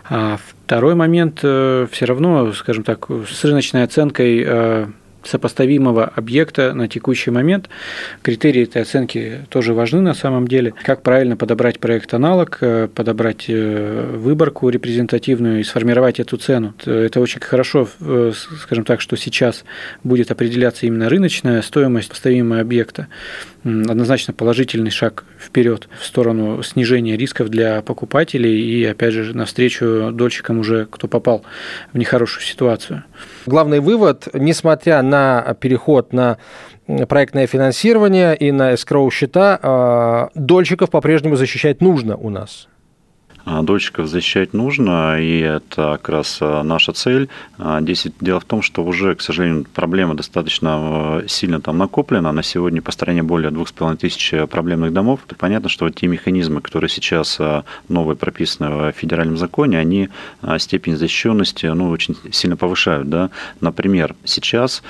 А 0.07 0.37
второй 0.63 0.93
момент 0.93 1.39
э, 1.41 1.87
все 1.91 2.05
равно, 2.05 2.53
скажем 2.53 2.83
так, 2.83 3.07
с 3.09 3.43
рыночной 3.43 3.83
оценкой 3.83 4.43
э, 4.45 4.87
сопоставимого 5.25 6.05
объекта 6.15 6.73
на 6.73 6.87
текущий 6.87 7.31
момент. 7.31 7.69
Критерии 8.21 8.63
этой 8.63 8.81
оценки 8.81 9.45
тоже 9.49 9.73
важны 9.73 10.01
на 10.01 10.13
самом 10.13 10.47
деле. 10.47 10.73
Как 10.83 11.01
правильно 11.01 11.37
подобрать 11.37 11.79
проект-аналог, 11.79 12.57
э, 12.61 12.87
подобрать 12.93 13.45
э, 13.47 14.11
выборку 14.15 14.69
репрезентативную 14.69 15.59
и 15.59 15.63
сформировать 15.63 16.19
эту 16.19 16.37
цену. 16.37 16.73
Это 16.85 17.19
очень 17.19 17.41
хорошо, 17.41 17.87
э, 17.99 18.31
скажем 18.61 18.85
так, 18.85 19.01
что 19.01 19.15
сейчас 19.15 19.65
будет 20.03 20.31
определяться 20.31 20.85
именно 20.85 21.09
рыночная 21.09 21.61
стоимость 21.61 22.07
сопоставимого 22.07 22.59
объекта 22.61 23.07
однозначно 23.65 24.33
положительный 24.33 24.91
шаг 24.91 25.25
вперед 25.39 25.89
в 25.99 26.05
сторону 26.05 26.61
снижения 26.61 27.17
рисков 27.17 27.49
для 27.49 27.81
покупателей 27.81 28.61
и, 28.61 28.85
опять 28.85 29.13
же, 29.13 29.35
навстречу 29.35 30.11
дольщикам 30.13 30.59
уже, 30.59 30.85
кто 30.89 31.07
попал 31.07 31.43
в 31.91 31.97
нехорошую 31.97 32.43
ситуацию. 32.43 33.03
Главный 33.47 33.79
вывод, 33.79 34.27
несмотря 34.33 35.01
на 35.01 35.14
переход 35.59 36.13
на 36.13 36.37
проектное 37.07 37.47
финансирование 37.47 38.35
и 38.35 38.51
на 38.51 38.75
эскроу 38.75 39.09
счета, 39.11 39.59
а, 39.61 40.29
дольщиков 40.35 40.89
по-прежнему 40.89 41.35
защищать 41.35 41.81
нужно 41.81 42.15
у 42.15 42.29
нас. 42.29 42.67
А, 43.45 43.61
дольщиков 43.61 44.07
защищать 44.07 44.53
нужно, 44.53 45.21
и 45.21 45.39
это 45.39 45.99
как 46.01 46.09
раз 46.09 46.39
а, 46.41 46.63
наша 46.63 46.93
цель. 46.93 47.29
А, 47.59 47.79
здесь 47.79 48.07
дело 48.19 48.39
в 48.39 48.45
том, 48.45 48.63
что 48.63 48.83
уже, 48.83 49.13
к 49.13 49.21
сожалению, 49.21 49.67
проблема 49.71 50.15
достаточно 50.15 51.23
сильно 51.27 51.61
там 51.61 51.77
накоплена. 51.77 52.31
На 52.31 52.41
сегодня 52.41 52.81
по 52.81 52.91
стране 52.91 53.21
более 53.21 53.51
2,5 53.51 53.97
тысяч 53.97 54.33
проблемных 54.49 54.93
домов. 54.93 55.19
И 55.29 55.35
понятно, 55.35 55.69
что 55.69 55.87
те 55.91 56.07
механизмы, 56.07 56.61
которые 56.61 56.89
сейчас 56.89 57.39
новые 57.87 58.15
прописаны 58.15 58.91
в 58.91 58.91
федеральном 58.93 59.37
законе, 59.37 59.77
они 59.77 60.09
степень 60.57 60.97
защищенности 60.97 61.67
ну, 61.67 61.89
очень 61.89 62.17
сильно 62.31 62.57
повышают. 62.57 63.09
Да? 63.09 63.29
Например, 63.61 64.15
сейчас 64.23 64.81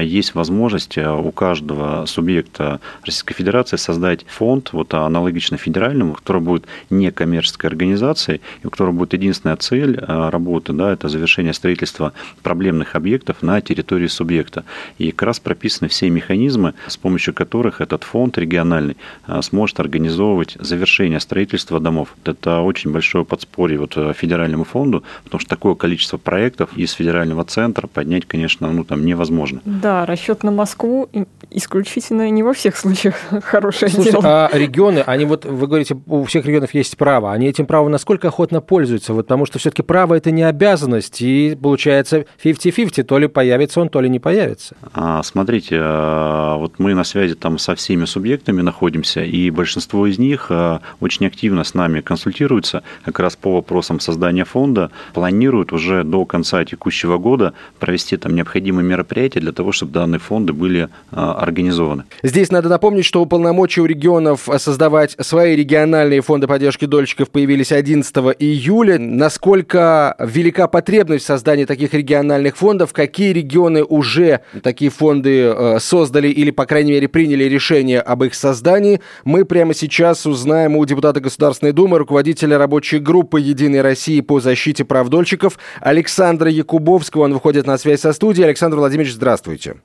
есть 0.00 0.34
возможность 0.34 0.96
у 0.96 1.30
каждого 1.32 2.06
субъекта 2.06 2.80
Российской 3.04 3.34
Федерации 3.34 3.76
создать 3.76 4.24
фонд, 4.26 4.72
вот 4.72 4.94
аналогично 4.94 5.58
федеральному, 5.58 6.14
который 6.14 6.40
будет 6.40 6.66
некоммерческой 6.88 7.68
организацией, 7.68 7.89
организацией, 7.90 8.40
и 8.62 8.66
у 8.66 8.70
которой 8.70 8.92
будет 8.92 9.12
единственная 9.14 9.56
цель 9.56 9.96
э, 9.96 10.28
работы, 10.30 10.72
да, 10.72 10.92
это 10.92 11.08
завершение 11.08 11.52
строительства 11.52 12.12
проблемных 12.42 12.94
объектов 12.94 13.42
на 13.42 13.60
территории 13.60 14.08
субъекта. 14.08 14.64
И 14.98 15.10
как 15.10 15.26
раз 15.26 15.40
прописаны 15.40 15.88
все 15.88 16.10
механизмы, 16.10 16.74
с 16.86 16.96
помощью 16.96 17.34
которых 17.34 17.80
этот 17.80 18.04
фонд 18.04 18.38
региональный 18.38 18.96
э, 19.26 19.42
сможет 19.42 19.80
организовывать 19.80 20.56
завершение 20.60 21.20
строительства 21.20 21.80
домов. 21.80 22.08
Это 22.24 22.60
очень 22.60 22.92
большое 22.92 23.24
подспорье 23.24 23.78
вот 23.78 23.96
э, 23.96 24.12
федеральному 24.16 24.64
фонду, 24.64 25.02
потому 25.24 25.40
что 25.40 25.50
такое 25.50 25.74
количество 25.74 26.18
проектов 26.18 26.70
из 26.78 26.92
федерального 26.92 27.44
центра 27.44 27.86
поднять, 27.86 28.26
конечно, 28.26 28.70
ну, 28.72 28.84
там 28.84 29.04
невозможно. 29.04 29.60
Да, 29.64 30.06
расчет 30.06 30.44
на 30.44 30.50
Москву 30.50 31.08
исключительно 31.50 32.30
не 32.30 32.42
во 32.42 32.52
всех 32.52 32.76
случаях 32.76 33.14
хорошее 33.44 33.90
Слушайте, 33.90 34.20
дело. 34.20 34.46
а 34.46 34.58
регионы, 34.58 35.00
они 35.06 35.24
вот, 35.24 35.44
вы 35.44 35.66
говорите, 35.66 35.96
у 36.06 36.24
всех 36.24 36.46
регионов 36.46 36.74
есть 36.74 36.96
право, 36.96 37.32
они 37.32 37.48
этим 37.48 37.66
правом 37.66 37.79
право 37.80 37.88
насколько 37.88 38.28
охотно 38.28 38.60
пользуются? 38.60 39.14
Вот 39.14 39.26
потому 39.26 39.46
что 39.46 39.58
все-таки 39.58 39.80
право 39.82 40.14
это 40.14 40.30
не 40.30 40.42
обязанность, 40.42 41.22
и 41.22 41.56
получается 41.62 42.26
50-50, 42.44 43.04
то 43.04 43.18
ли 43.18 43.26
появится 43.26 43.80
он, 43.80 43.88
то 43.88 44.02
ли 44.02 44.10
не 44.10 44.18
появится. 44.18 44.76
А, 44.92 45.22
смотрите, 45.22 45.78
а, 45.80 46.56
вот 46.56 46.78
мы 46.78 46.94
на 46.94 47.04
связи 47.04 47.34
там 47.34 47.58
со 47.58 47.74
всеми 47.74 48.04
субъектами 48.04 48.60
находимся, 48.60 49.22
и 49.22 49.48
большинство 49.48 50.06
из 50.06 50.18
них 50.18 50.48
а, 50.50 50.80
очень 51.00 51.26
активно 51.26 51.64
с 51.64 51.72
нами 51.72 52.02
консультируются 52.02 52.82
как 53.02 53.18
раз 53.18 53.34
по 53.34 53.54
вопросам 53.54 53.98
создания 53.98 54.44
фонда, 54.44 54.90
планируют 55.14 55.72
уже 55.72 56.04
до 56.04 56.26
конца 56.26 56.62
текущего 56.66 57.16
года 57.16 57.54
провести 57.78 58.18
там 58.18 58.34
необходимые 58.34 58.84
мероприятия 58.84 59.40
для 59.40 59.52
того, 59.52 59.72
чтобы 59.72 59.92
данные 59.92 60.18
фонды 60.18 60.52
были 60.52 60.90
организованы. 61.12 62.04
Здесь 62.22 62.50
надо 62.50 62.68
напомнить, 62.68 63.06
что 63.06 63.24
полномочия 63.24 63.80
у 63.80 63.86
регионов 63.86 64.48
создавать 64.58 65.16
свои 65.20 65.56
региональные 65.56 66.20
фонды 66.20 66.46
поддержки 66.46 66.84
дольщиков 66.84 67.30
появились 67.30 67.69
появились 67.70 67.72
11 67.72 68.16
июля. 68.38 68.98
Насколько 68.98 70.14
велика 70.18 70.68
потребность 70.68 71.24
в 71.24 71.26
создании 71.26 71.64
таких 71.64 71.94
региональных 71.94 72.56
фондов? 72.56 72.92
Какие 72.92 73.32
регионы 73.32 73.84
уже 73.84 74.40
такие 74.62 74.90
фонды 74.90 75.44
э, 75.44 75.78
создали 75.78 76.28
или, 76.28 76.50
по 76.50 76.66
крайней 76.66 76.92
мере, 76.92 77.08
приняли 77.08 77.44
решение 77.44 78.00
об 78.00 78.24
их 78.24 78.34
создании? 78.34 79.00
Мы 79.24 79.44
прямо 79.44 79.74
сейчас 79.74 80.26
узнаем 80.26 80.76
у 80.76 80.84
депутата 80.84 81.20
Государственной 81.20 81.72
Думы, 81.72 81.98
руководителя 81.98 82.58
рабочей 82.58 82.98
группы 82.98 83.40
«Единой 83.40 83.82
России» 83.82 84.20
по 84.20 84.40
защите 84.40 84.84
прав 84.84 85.08
дольщиков 85.08 85.58
Александра 85.80 86.50
Якубовского. 86.50 87.22
Он 87.22 87.32
выходит 87.32 87.66
на 87.66 87.78
связь 87.78 88.00
со 88.00 88.12
студией. 88.12 88.46
Александр 88.46 88.76
Владимирович, 88.78 89.14
здравствуйте. 89.14 89.76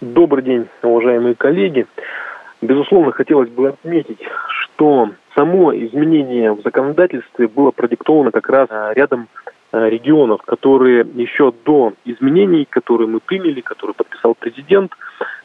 Добрый 0.00 0.44
день, 0.44 0.66
уважаемые 0.82 1.34
коллеги. 1.34 1.86
Безусловно, 2.60 3.12
хотелось 3.12 3.50
бы 3.50 3.68
отметить, 3.68 4.18
что 4.48 5.10
само 5.38 5.72
изменение 5.72 6.52
в 6.52 6.62
законодательстве 6.62 7.46
было 7.46 7.70
продиктовано 7.70 8.32
как 8.32 8.48
раз 8.48 8.68
а, 8.70 8.92
рядом 8.92 9.28
а, 9.70 9.88
регионов, 9.88 10.42
которые 10.42 11.06
еще 11.14 11.52
до 11.64 11.92
изменений, 12.04 12.66
которые 12.68 13.06
мы 13.06 13.20
приняли, 13.20 13.60
которые 13.60 13.94
подписал 13.94 14.34
президент, 14.34 14.92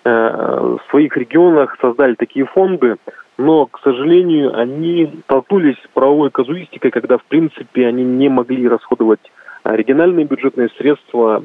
а, 0.04 0.78
в 0.78 0.90
своих 0.90 1.16
регионах 1.16 1.78
создали 1.80 2.16
такие 2.16 2.46
фонды, 2.46 2.96
но, 3.38 3.68
к 3.68 3.80
сожалению, 3.84 4.58
они 4.58 5.12
столкнулись 5.26 5.78
с 5.84 5.88
правовой 5.94 6.32
казуистикой, 6.32 6.90
когда, 6.90 7.18
в 7.18 7.24
принципе, 7.26 7.86
они 7.86 8.04
не 8.04 8.30
могли 8.30 8.68
расходовать 8.68 9.32
региональные 9.64 10.26
бюджетные 10.26 10.70
средства 10.78 11.42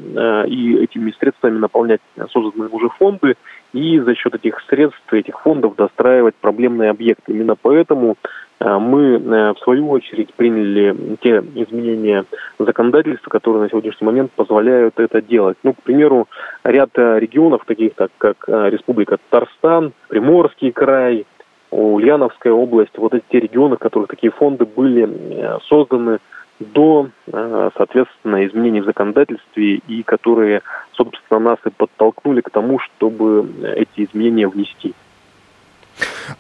и 0.46 0.76
этими 0.76 1.12
средствами 1.18 1.58
наполнять 1.58 2.00
созданные 2.30 2.68
уже 2.68 2.88
фонды 2.88 3.37
и 3.72 3.98
за 4.00 4.14
счет 4.14 4.34
этих 4.34 4.60
средств, 4.68 5.12
этих 5.12 5.40
фондов 5.40 5.76
достраивать 5.76 6.34
проблемные 6.37 6.90
объекты. 6.90 7.32
Именно 7.32 7.56
поэтому 7.60 8.16
э, 8.60 8.78
мы, 8.78 9.18
э, 9.18 9.52
в 9.52 9.58
свою 9.62 9.90
очередь, 9.90 10.32
приняли 10.34 11.16
те 11.20 11.42
изменения 11.54 12.25
законодательства, 12.58 13.30
которые 13.30 13.62
на 13.62 13.68
сегодняшний 13.68 14.06
момент 14.06 14.32
позволяют 14.32 14.98
это 14.98 15.20
делать. 15.20 15.58
Ну, 15.62 15.75
к 15.75 15.82
примеру, 15.82 16.28
ряд 16.64 16.90
э, 16.94 17.18
регионов, 17.18 17.62
таких 17.66 17.94
так, 17.94 18.10
как 18.18 18.48
Республика 18.48 19.18
Татарстан, 19.28 19.92
Приморский 20.08 20.72
край, 20.72 21.26
Ульяновская 21.70 22.52
область, 22.52 22.96
вот 22.96 23.12
эти 23.12 23.37
регионы, 23.37 23.76
в 23.76 23.78
которых 23.78 24.08
такие 24.08 24.30
фонды 24.30 24.64
были 24.64 25.58
созданы 25.68 26.18
до, 26.60 27.10
э, 27.26 27.70
соответственно, 27.76 28.46
изменений 28.46 28.80
в 28.80 28.86
законодательстве 28.86 29.76
и 29.76 30.02
которые, 30.02 30.62
собственно, 30.92 31.40
нас 31.40 31.58
и 31.66 31.70
подтолкнули 31.70 32.40
к 32.40 32.50
тому, 32.50 32.78
чтобы 32.78 33.48
эти 33.76 34.04
изменения 34.04 34.48
внести. 34.48 34.94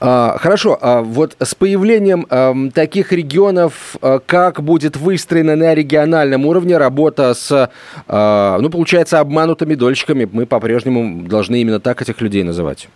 А, 0.00 0.36
хорошо, 0.38 0.78
а 0.80 1.02
вот 1.02 1.36
с 1.40 1.54
появлением 1.54 2.26
а, 2.30 2.54
таких 2.74 3.12
регионов, 3.12 3.96
а, 4.00 4.18
как 4.18 4.62
будет 4.62 4.96
выстроена 4.96 5.56
на 5.56 5.74
региональном 5.74 6.46
уровне 6.46 6.76
работа 6.76 7.34
с, 7.34 7.70
ну, 8.06 8.70
получается, 8.70 9.20
обманутыми 9.20 9.74
дольщиками? 9.74 10.28
Мы 10.30 10.46
по-прежнему 10.46 11.26
должны 11.26 11.60
именно 11.60 11.80
так 11.80 12.02
этих 12.02 12.20
людей 12.20 12.42
называть. 12.42 12.88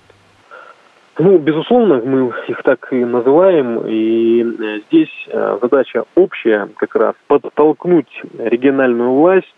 Ну, 1.19 1.38
безусловно, 1.38 2.00
мы 2.02 2.33
их 2.49 2.62
так 2.62 2.90
и 2.90 3.04
называем, 3.04 3.87
и 3.87 4.42
э, 4.42 4.81
здесь 4.88 5.11
э, 5.28 5.59
задача 5.61 6.04
общая 6.14 6.71
как 6.78 6.95
раз 6.95 7.14
подтолкнуть 7.26 8.09
региональную 8.38 9.11
власть 9.11 9.54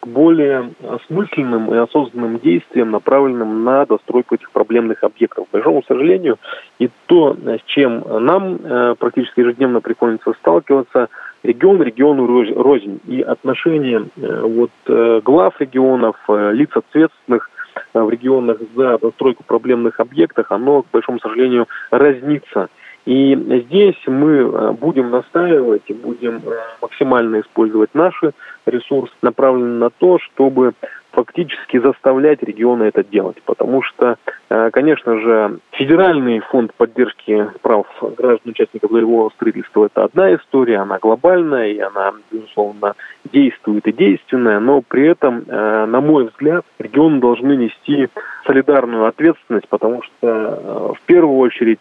к 0.00 0.06
более 0.08 0.70
осмысленным 0.82 1.72
и 1.72 1.76
осознанным 1.76 2.40
действиям, 2.40 2.90
направленным 2.90 3.62
на 3.62 3.86
достройку 3.86 4.34
этих 4.34 4.50
проблемных 4.50 5.04
объектов. 5.04 5.46
К 5.48 5.52
большому 5.52 5.84
сожалению, 5.86 6.38
и 6.80 6.90
то, 7.06 7.36
с 7.36 7.62
чем 7.66 8.02
нам 8.24 8.56
э, 8.56 8.96
практически 8.98 9.40
ежедневно 9.40 9.80
приходится 9.80 10.32
сталкиваться, 10.32 11.08
регион 11.44 11.82
региону 11.82 12.26
рознь. 12.26 12.98
И 13.06 13.20
отношения 13.20 14.06
вот, 14.16 14.70
глав 15.22 15.54
регионов, 15.60 16.16
лиц 16.28 16.70
ответственных 16.74 17.48
Э, 17.48 17.55
в 17.94 18.10
регионах 18.10 18.58
за 18.74 18.98
достройку 18.98 19.44
проблемных 19.44 20.00
объектов, 20.00 20.50
оно, 20.50 20.82
к 20.82 20.86
большому 20.92 21.18
сожалению, 21.20 21.66
разнится. 21.90 22.68
И 23.06 23.36
здесь 23.66 23.96
мы 24.06 24.32
э, 24.32 24.72
будем 24.72 25.10
настаивать 25.10 25.82
и 25.86 25.94
будем 25.94 26.42
э, 26.44 26.56
максимально 26.82 27.40
использовать 27.40 27.94
наши 27.94 28.32
ресурсы, 28.66 29.14
направленные 29.22 29.78
на 29.78 29.90
то, 29.90 30.18
чтобы 30.18 30.72
фактически 31.16 31.78
заставлять 31.78 32.42
регионы 32.42 32.84
это 32.84 33.02
делать. 33.02 33.38
Потому 33.46 33.82
что, 33.82 34.16
э, 34.50 34.70
конечно 34.70 35.18
же, 35.18 35.58
федеральный 35.70 36.40
фонд 36.40 36.74
поддержки 36.74 37.48
прав 37.62 37.86
граждан 38.18 38.52
участников 38.52 38.90
долевого 38.90 39.30
строительства– 39.30 39.86
это 39.86 40.04
одна 40.04 40.34
история, 40.34 40.78
она 40.78 40.98
глобальная, 40.98 41.68
и 41.68 41.78
она, 41.78 42.12
безусловно, 42.30 42.94
действует 43.32 43.86
и 43.86 43.92
действенная, 43.92 44.60
но 44.60 44.82
при 44.82 45.08
этом, 45.08 45.44
э, 45.48 45.86
на 45.86 46.02
мой 46.02 46.26
взгляд, 46.26 46.66
регионы 46.78 47.18
должны 47.18 47.56
нести 47.56 48.08
солидарную 48.44 49.06
ответственность, 49.06 49.68
потому 49.68 50.02
что 50.02 50.12
э, 50.20 50.92
в 50.98 51.00
первую 51.06 51.38
очередь 51.38 51.80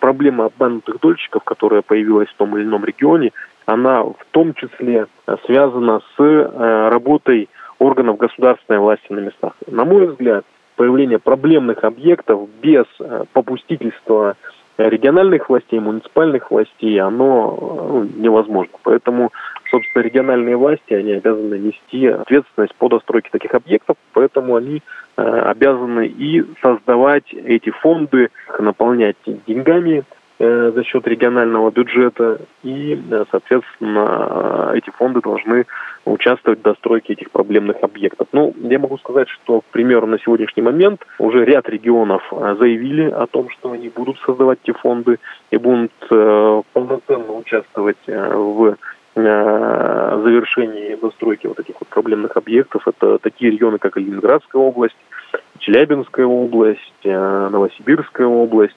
проблема 0.00 0.46
обманутых 0.46 1.00
дольщиков, 1.00 1.44
которая 1.44 1.82
появилась 1.82 2.28
в 2.28 2.34
том 2.36 2.56
или 2.56 2.64
ином 2.64 2.84
регионе, 2.84 3.32
она 3.66 4.02
в 4.02 4.16
том 4.30 4.54
числе 4.54 5.06
связана 5.46 6.00
с 6.16 6.90
работой 6.90 7.48
органов 7.78 8.16
государственной 8.16 8.78
власти 8.78 9.06
на 9.10 9.20
местах. 9.20 9.54
На 9.66 9.84
мой 9.84 10.06
взгляд, 10.06 10.44
появление 10.76 11.18
проблемных 11.18 11.84
объектов 11.84 12.48
без 12.60 12.84
э, 13.00 13.24
попустительства 13.32 14.36
региональных 14.76 15.48
властей, 15.48 15.78
муниципальных 15.78 16.50
властей, 16.50 17.00
оно 17.00 17.56
ну, 17.60 18.08
невозможно. 18.16 18.76
Поэтому, 18.82 19.32
собственно, 19.70 20.02
региональные 20.02 20.56
власти, 20.56 20.94
они 20.94 21.12
обязаны 21.12 21.54
нести 21.58 22.06
ответственность 22.06 22.74
по 22.74 22.88
достройке 22.88 23.30
таких 23.30 23.54
объектов, 23.54 23.96
поэтому 24.12 24.56
они 24.56 24.82
э, 25.16 25.22
обязаны 25.22 26.06
и 26.06 26.44
создавать 26.62 27.32
эти 27.32 27.70
фонды, 27.70 28.30
наполнять 28.58 29.16
деньгами 29.46 30.02
э, 30.40 30.72
за 30.74 30.84
счет 30.84 31.06
регионального 31.06 31.70
бюджета, 31.70 32.40
и, 32.64 33.00
э, 33.10 33.24
соответственно, 33.30 34.72
эти 34.74 34.90
фонды 34.90 35.20
должны 35.20 35.66
участвовать 36.04 36.60
в 36.60 36.62
достройке 36.62 37.14
этих 37.14 37.30
проблемных 37.30 37.82
объектов. 37.82 38.28
Ну, 38.32 38.54
я 38.60 38.78
могу 38.78 38.98
сказать, 38.98 39.28
что, 39.28 39.60
к 39.60 39.64
примеру, 39.66 40.06
на 40.06 40.18
сегодняшний 40.18 40.62
момент 40.62 41.04
уже 41.18 41.44
ряд 41.44 41.68
регионов 41.68 42.22
э, 42.30 42.56
заявили 42.58 43.10
о 43.10 43.26
том, 43.26 43.48
что 43.50 43.72
они 43.72 43.88
будут 43.88 44.18
создавать 44.20 44.58
эти 44.64 44.76
фонды 44.76 45.18
и 45.50 45.56
будут 45.56 45.92
э, 46.10 46.62
полноценно 46.72 47.32
участвовать 47.32 47.96
э, 48.06 48.34
в 48.34 48.76
э, 49.16 50.20
завершении 50.24 50.94
достройки 50.96 51.46
вот 51.46 51.58
этих 51.58 51.76
вот 51.80 51.88
проблемных 51.88 52.36
объектов. 52.36 52.86
Это 52.86 53.18
такие 53.18 53.50
регионы, 53.50 53.78
как 53.78 53.96
Ленинградская 53.96 54.60
область, 54.60 54.96
Челябинская 55.58 56.26
область, 56.26 56.80
э, 57.04 57.48
Новосибирская 57.50 58.26
область, 58.26 58.76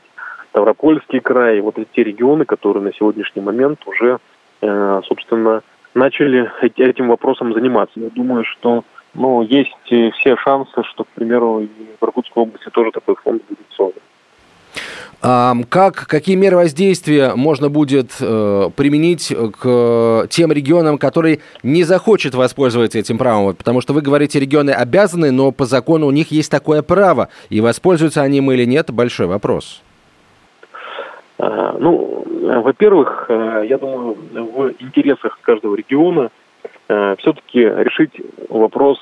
Ставропольский 0.52 1.20
край. 1.20 1.60
Вот 1.60 1.78
эти 1.78 2.00
регионы, 2.00 2.46
которые 2.46 2.82
на 2.82 2.94
сегодняшний 2.94 3.44
момент 3.44 3.86
уже, 3.86 4.18
собственно, 4.60 5.62
начали 5.98 6.50
этим 6.62 7.10
вопросом 7.10 7.54
заниматься. 7.54 8.00
Я 8.00 8.10
думаю, 8.10 8.46
что 8.46 8.84
ну, 9.14 9.42
есть 9.42 9.72
все 9.84 10.36
шансы, 10.38 10.84
что, 10.92 11.04
к 11.04 11.08
примеру, 11.10 11.62
и 11.62 11.68
в 12.00 12.04
Иркутской 12.04 12.44
области 12.44 12.70
тоже 12.70 12.92
такой 12.92 13.16
фонд 13.16 13.42
будет 13.50 13.66
создан. 13.72 14.04
Как, 15.20 16.06
какие 16.08 16.36
меры 16.36 16.58
воздействия 16.58 17.34
можно 17.34 17.70
будет 17.70 18.12
э, 18.20 18.70
применить 18.76 19.34
к 19.60 20.28
тем 20.30 20.52
регионам, 20.52 21.00
которые 21.00 21.40
не 21.64 21.84
захочет 21.84 22.36
воспользоваться 22.36 23.00
этим 23.00 23.18
правом? 23.18 23.56
Потому 23.56 23.82
что 23.82 23.94
вы 23.94 24.02
говорите, 24.02 24.40
регионы 24.40 24.70
обязаны, 24.70 25.32
но 25.32 25.52
по 25.52 25.66
закону 25.66 26.06
у 26.06 26.12
них 26.12 26.32
есть 26.32 26.52
такое 26.52 26.84
право. 26.84 27.30
И 27.50 27.62
воспользуются 27.62 28.22
они 28.22 28.38
им 28.38 28.52
или 28.52 28.66
нет, 28.66 28.92
большой 28.92 29.26
вопрос. 29.26 29.82
А, 31.39 31.76
ну, 31.80 32.23
во-первых, 32.62 33.26
э, 33.30 33.65
я 33.67 33.78
думаю, 33.78 34.15
в 34.32 34.71
интересах 34.80 35.39
каждого 35.41 35.76
региона 35.76 36.30
э, 36.88 37.15
все-таки 37.19 37.60
решить 37.60 38.19
вопрос 38.50 38.97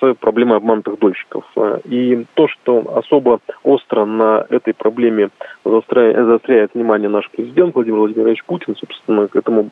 с 0.00 0.14
проблемой 0.14 0.56
обманутых 0.58 0.98
дольщиков. 0.98 1.44
Э, 1.56 1.80
и 1.84 2.24
то, 2.34 2.48
что 2.48 2.96
особо 2.96 3.40
остро 3.62 4.04
на 4.06 4.46
этой 4.48 4.72
проблеме 4.72 5.28
заостряет, 5.64 6.74
внимание 6.74 7.10
наш 7.10 7.28
президент 7.30 7.74
Владимир 7.74 7.98
Владимирович 7.98 8.44
Путин, 8.44 8.76
собственно, 8.76 9.28
к 9.28 9.36
этому 9.36 9.68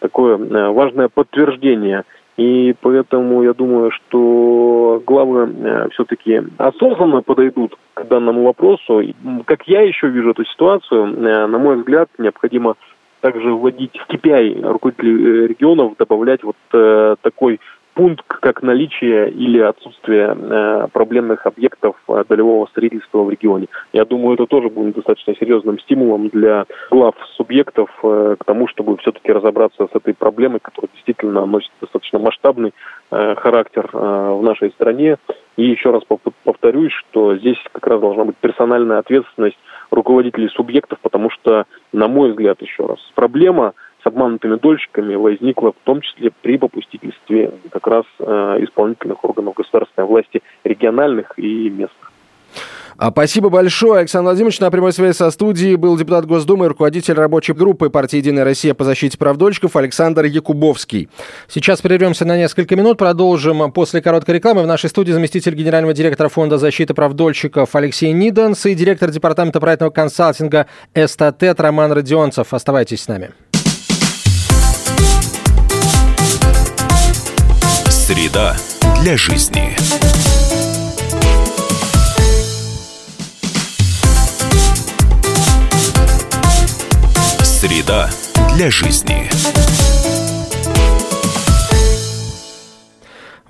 такое 0.00 0.36
важное 0.72 1.08
подтверждение– 1.08 2.04
и 2.36 2.74
поэтому 2.80 3.42
я 3.42 3.52
думаю, 3.52 3.90
что 3.90 5.02
главы 5.06 5.52
э, 5.52 5.88
все-таки 5.90 6.42
осознанно 6.56 7.20
подойдут 7.22 7.76
к 7.94 8.04
данному 8.04 8.44
вопросу. 8.44 9.02
Как 9.44 9.68
я 9.68 9.82
еще 9.82 10.08
вижу 10.08 10.30
эту 10.30 10.44
ситуацию, 10.46 11.14
э, 11.14 11.46
на 11.46 11.58
мой 11.58 11.76
взгляд, 11.76 12.08
необходимо 12.18 12.76
также 13.20 13.52
вводить 13.52 13.98
в 13.98 14.10
KPI 14.10 14.66
руководителей 14.66 15.44
э, 15.44 15.46
регионов, 15.48 15.96
добавлять 15.98 16.42
вот 16.42 16.56
такой 16.70 17.60
пункт 17.94 18.24
как 18.26 18.62
наличие 18.62 19.30
или 19.30 19.60
отсутствие 19.60 20.36
э, 20.36 20.88
проблемных 20.92 21.46
объектов 21.46 21.96
э, 22.08 22.24
долевого 22.28 22.66
строительства 22.66 23.22
в 23.22 23.30
регионе. 23.30 23.66
Я 23.92 24.04
думаю, 24.04 24.34
это 24.34 24.46
тоже 24.46 24.68
будет 24.68 24.94
достаточно 24.94 25.34
серьезным 25.34 25.78
стимулом 25.78 26.28
для 26.28 26.64
глав 26.90 27.14
субъектов 27.36 27.90
э, 28.02 28.36
к 28.38 28.44
тому, 28.44 28.68
чтобы 28.68 28.96
все-таки 28.98 29.32
разобраться 29.32 29.86
с 29.86 29.96
этой 29.96 30.14
проблемой, 30.14 30.60
которая 30.60 30.90
действительно 30.94 31.44
носит 31.46 31.70
достаточно 31.80 32.18
масштабный 32.18 32.72
характер 33.10 33.90
в 33.92 34.42
нашей 34.42 34.70
стране. 34.70 35.18
И 35.56 35.64
еще 35.64 35.90
раз 35.90 36.02
повторюсь, 36.44 36.92
что 36.92 37.36
здесь 37.36 37.58
как 37.72 37.86
раз 37.86 38.00
должна 38.00 38.24
быть 38.24 38.36
персональная 38.36 38.98
ответственность 38.98 39.58
руководителей 39.90 40.48
субъектов, 40.48 40.98
потому 41.02 41.28
что, 41.30 41.66
на 41.92 42.08
мой 42.08 42.30
взгляд, 42.30 42.62
еще 42.62 42.86
раз, 42.86 42.98
проблема 43.14 43.74
с 44.02 44.06
обманутыми 44.06 44.56
дольщиками 44.56 45.14
возникла 45.14 45.72
в 45.72 45.84
том 45.84 46.00
числе 46.00 46.30
при 46.42 46.58
попустительстве 46.58 47.52
как 47.70 47.86
раз 47.86 48.04
э, 48.18 48.24
исполнительных 48.60 49.24
органов 49.24 49.54
государственной 49.54 50.06
власти 50.06 50.42
региональных 50.64 51.38
и 51.38 51.70
местных. 51.70 52.12
А, 52.98 53.10
спасибо 53.10 53.48
большое. 53.48 54.00
Александр 54.00 54.26
Владимирович 54.26 54.60
на 54.60 54.70
прямой 54.70 54.92
связи 54.92 55.16
со 55.16 55.30
студией 55.30 55.76
был 55.76 55.96
депутат 55.96 56.26
Госдумы 56.26 56.66
и 56.66 56.68
руководитель 56.68 57.14
рабочей 57.14 57.52
группы 57.52 57.90
партии 57.90 58.18
«Единая 58.18 58.44
Россия» 58.44 58.74
по 58.74 58.84
защите 58.84 59.16
прав 59.18 59.36
дольщиков 59.36 59.74
Александр 59.76 60.24
Якубовский. 60.26 61.08
Сейчас 61.48 61.80
прервемся 61.80 62.24
на 62.24 62.36
несколько 62.36 62.76
минут, 62.76 62.98
продолжим 62.98 63.72
после 63.72 64.02
короткой 64.02 64.36
рекламы. 64.36 64.62
В 64.62 64.66
нашей 64.66 64.90
студии 64.90 65.12
заместитель 65.12 65.54
генерального 65.54 65.94
директора 65.94 66.28
Фонда 66.28 66.58
защиты 66.58 66.94
прав 66.94 67.14
дольщиков 67.14 67.74
Алексей 67.74 68.12
Ниденс 68.12 68.66
и 68.66 68.74
директор 68.74 69.10
департамента 69.10 69.58
проектного 69.60 69.90
консалтинга 69.90 70.66
«Эстатет» 70.94 71.60
Роман 71.60 71.92
Родионцев. 71.92 72.52
Оставайтесь 72.52 73.02
с 73.02 73.08
нами. 73.08 73.30
Среда 78.12 78.54
для 79.00 79.16
жизни. 79.16 79.74
Среда 87.42 88.10
для 88.54 88.70
жизни. 88.70 89.30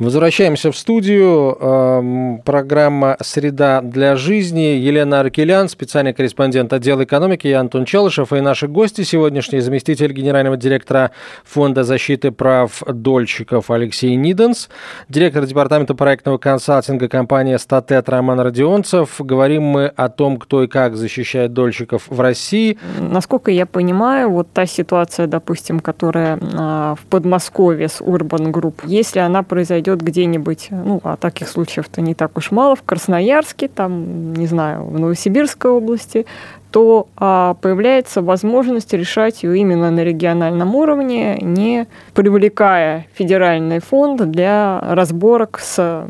Возвращаемся 0.02 0.72
в 0.72 0.76
студию. 0.76 1.56
Эм, 1.60 2.42
программа 2.44 3.16
«Среда 3.20 3.80
для 3.82 4.16
жизни». 4.16 4.76
Елена 4.76 5.20
Аркелян, 5.20 5.68
специальный 5.68 6.12
корреспондент 6.12 6.72
отдела 6.72 7.04
экономики, 7.04 7.46
я 7.46 7.60
Антон 7.60 7.84
Челышев. 7.84 8.32
И 8.32 8.40
наши 8.40 8.66
гости 8.66 9.02
сегодняшний 9.02 9.60
заместитель 9.60 10.12
генерального 10.12 10.56
директора 10.56 11.12
Фонда 11.44 11.84
защиты 11.84 12.32
прав 12.32 12.82
дольщиков 12.84 13.70
Алексей 13.70 14.16
Ниденс, 14.16 14.70
директор 15.08 15.46
департамента 15.46 15.94
проектного 15.94 16.36
консалтинга 16.36 17.06
компании 17.08 17.56
«Статет» 17.56 18.08
Роман 18.08 18.40
Родионцев. 18.40 19.20
Говорим 19.20 19.62
мы 19.62 19.86
о 19.86 20.08
том, 20.08 20.38
кто 20.38 20.64
и 20.64 20.66
как 20.66 20.96
защищает 20.96 21.52
дольщиков 21.52 22.08
в 22.08 22.18
России. 22.20 22.76
Насколько 22.98 23.52
я 23.52 23.66
понимаю, 23.66 24.30
вот 24.30 24.48
та 24.52 24.66
ситуация, 24.66 25.28
допустим, 25.28 25.78
которая 25.78 26.40
а, 26.54 26.96
в 26.96 27.06
Подмосковье 27.06 27.86
с 27.86 28.00
Urban 28.00 28.50
Group, 28.50 28.80
если 28.84 29.20
она 29.20 29.44
произойдет 29.44 29.91
произойдет 29.92 30.02
где-нибудь, 30.02 30.68
ну, 30.70 31.00
а 31.04 31.16
таких 31.16 31.48
случаев-то 31.48 32.00
не 32.00 32.14
так 32.14 32.36
уж 32.36 32.50
мало, 32.50 32.74
в 32.74 32.82
Красноярске, 32.82 33.68
там, 33.68 34.34
не 34.34 34.46
знаю, 34.46 34.84
в 34.84 34.98
Новосибирской 34.98 35.70
области, 35.70 36.26
то 36.70 37.06
а, 37.16 37.54
появляется 37.60 38.22
возможность 38.22 38.94
решать 38.94 39.42
ее 39.42 39.58
именно 39.58 39.90
на 39.90 40.04
региональном 40.04 40.74
уровне, 40.74 41.36
не 41.40 41.86
привлекая 42.14 43.06
федеральный 43.14 43.80
фонд 43.80 44.30
для 44.30 44.80
разборок 44.80 45.58
с 45.58 46.06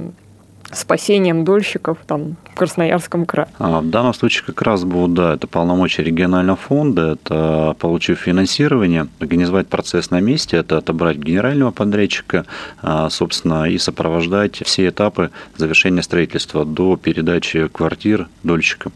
спасением 0.72 1.44
дольщиков 1.44 1.98
там, 2.06 2.36
в 2.50 2.54
Красноярском 2.54 3.26
крае? 3.26 3.48
А, 3.58 3.80
в 3.80 3.90
данном 3.90 4.14
случае 4.14 4.44
как 4.46 4.62
раз 4.62 4.84
будут, 4.84 5.14
да, 5.14 5.34
это 5.34 5.46
полномочия 5.46 6.02
регионального 6.02 6.56
фонда, 6.56 7.12
это 7.12 7.76
получив 7.78 8.20
финансирование, 8.20 9.08
организовать 9.20 9.68
процесс 9.68 10.10
на 10.10 10.20
месте, 10.20 10.56
это 10.56 10.78
отобрать 10.78 11.18
генерального 11.18 11.70
подрядчика, 11.70 12.46
а, 12.82 13.10
собственно, 13.10 13.68
и 13.68 13.78
сопровождать 13.78 14.62
все 14.64 14.88
этапы 14.88 15.30
завершения 15.56 16.02
строительства 16.02 16.64
до 16.64 16.96
передачи 16.96 17.68
квартир 17.68 18.28
дольщикам. 18.42 18.92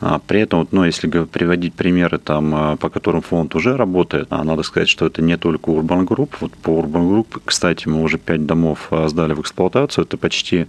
А, 0.00 0.18
при 0.18 0.40
этом, 0.40 0.66
ну, 0.72 0.84
если 0.84 1.08
приводить 1.08 1.74
примеры, 1.74 2.18
там, 2.18 2.76
по 2.78 2.88
которым 2.88 3.22
фонд 3.22 3.54
уже 3.54 3.76
работает, 3.76 4.30
надо 4.30 4.62
сказать, 4.62 4.88
что 4.88 5.06
это 5.06 5.22
не 5.22 5.36
только 5.36 5.70
Urban 5.70 6.06
Group. 6.06 6.30
Вот 6.40 6.52
по 6.54 6.80
Urban 6.80 7.08
Group, 7.08 7.40
кстати, 7.44 7.88
мы 7.88 8.02
уже 8.02 8.18
5 8.18 8.46
домов 8.46 8.90
сдали 9.06 9.34
в 9.34 9.40
эксплуатацию, 9.40 10.04
это 10.04 10.16
почти 10.16 10.66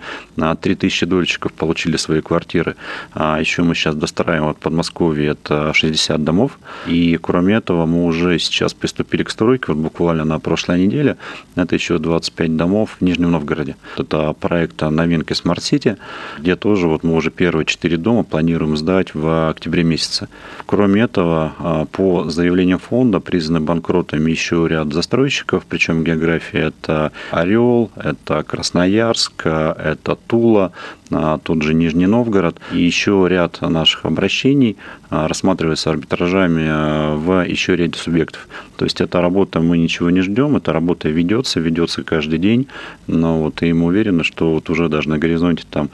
3000 0.56 1.06
дольщиков 1.06 1.54
получили 1.54 1.98
свои 1.98 2.22
квартиры. 2.22 2.76
А 3.14 3.40
еще 3.40 3.64
мы 3.64 3.76
сейчас 3.76 3.96
достраиваем 3.96 4.54
в 4.54 4.58
Подмосковье, 4.58 5.32
это 5.32 5.74
60 5.74 6.24
домов. 6.24 6.60
И 6.88 7.18
кроме 7.22 7.56
этого 7.56 7.86
мы 7.86 8.06
уже 8.06 8.40
сейчас 8.40 8.74
приступили 8.74 9.24
к 9.24 9.30
стройке, 9.30 9.66
вот 9.68 9.78
буквально 9.78 10.26
на 10.26 10.40
прошлой 10.40 10.86
неделе, 10.86 11.18
это 11.56 11.76
еще 11.76 11.98
25 11.98 12.58
домов 12.58 12.98
в 13.00 13.04
Нижнем 13.04 13.32
Новгороде. 13.32 13.76
Это 13.98 14.34
проект 14.34 14.82
новинки 14.82 15.34
Smart 15.34 15.60
City, 15.60 15.98
где 16.40 16.56
тоже 16.56 16.88
вот 16.88 17.04
мы 17.04 17.16
уже 17.16 17.32
первые 17.32 17.66
4 17.66 17.98
дома 17.98 18.24
планируем 18.24 18.78
сдать 18.78 19.16
в 19.16 19.50
октябре 19.50 19.84
месяце. 19.84 20.28
Кроме 20.66 21.04
этого, 21.04 21.54
а, 21.60 21.86
по 21.86 22.30
заявлениям 22.30 22.80
фонда 22.80 23.20
признаны 23.20 23.60
банкротами 23.60 24.32
еще 24.32 24.68
ряд 24.68 24.94
застройщиков, 24.94 25.66
причем 25.68 26.04
география 26.04 26.68
это 26.68 27.12
Орел, 27.32 27.92
это 27.96 28.44
Красноярск, 28.44 29.46
это 29.46 30.18
Тула, 30.34 30.72
а, 31.14 31.38
тот 31.38 31.62
же 31.62 31.74
Нижний 31.74 32.08
Новгород. 32.08 32.58
И 32.72 32.82
еще 32.82 33.26
ряд 33.30 33.62
наших 33.62 34.06
обращений 34.06 34.78
а, 35.10 35.28
рассматривается 35.28 35.90
арбитражами 35.90 36.66
а, 36.68 37.16
в 37.16 37.46
еще 37.46 37.76
ряде 37.76 37.98
субъектов. 37.98 38.48
То 38.78 38.86
есть 38.86 39.02
эта 39.02 39.22
работа, 39.22 39.60
мы 39.60 39.78
ничего 39.78 40.10
не 40.10 40.22
ждем, 40.22 40.58
эта 40.58 40.74
работа 40.74 41.10
ведется, 41.10 41.60
ведется 41.60 42.04
каждый 42.04 42.40
день. 42.40 42.68
Но 43.08 43.40
вот 43.40 43.62
и 43.62 43.72
мы 43.74 43.86
уверены, 43.88 44.24
что 44.24 44.56
вот 44.56 44.70
уже 44.70 44.90
даже 44.90 45.10
на 45.10 45.18
горизонте 45.18 45.64
там 45.70 45.90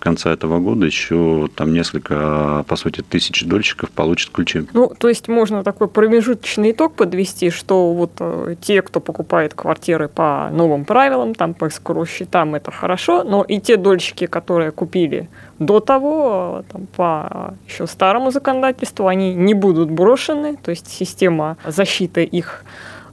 конца 0.00 0.32
этого 0.32 0.58
года 0.58 0.86
еще 0.86 1.48
там 1.54 1.72
несколько, 1.72 2.64
по 2.66 2.76
сути, 2.76 3.02
тысяч 3.02 3.44
дольщиков 3.44 3.90
получат 3.90 4.30
ключи. 4.30 4.66
Ну, 4.72 4.92
то 4.98 5.08
есть 5.08 5.28
можно 5.28 5.62
такой 5.62 5.88
промежуточный 5.88 6.72
итог 6.72 6.94
подвести, 6.94 7.50
что 7.50 7.92
вот 7.92 8.12
э, 8.20 8.56
те, 8.60 8.82
кто 8.82 9.00
покупает 9.00 9.54
квартиры 9.54 10.08
по 10.08 10.50
новым 10.52 10.84
правилам, 10.84 11.34
там 11.34 11.54
по 11.54 11.68
эскроу-счетам, 11.68 12.54
это 12.54 12.70
хорошо, 12.70 13.24
но 13.24 13.42
и 13.42 13.60
те 13.60 13.76
дольщики, 13.76 14.26
которые 14.26 14.47
купили 14.74 15.28
до 15.58 15.80
того, 15.80 16.64
там, 16.70 16.86
по 16.96 17.54
еще 17.68 17.86
старому 17.86 18.30
законодательству, 18.30 19.06
они 19.06 19.34
не 19.34 19.54
будут 19.54 19.90
брошены, 19.90 20.56
то 20.56 20.70
есть 20.70 20.88
система 20.88 21.56
защиты 21.66 22.24
их 22.24 22.64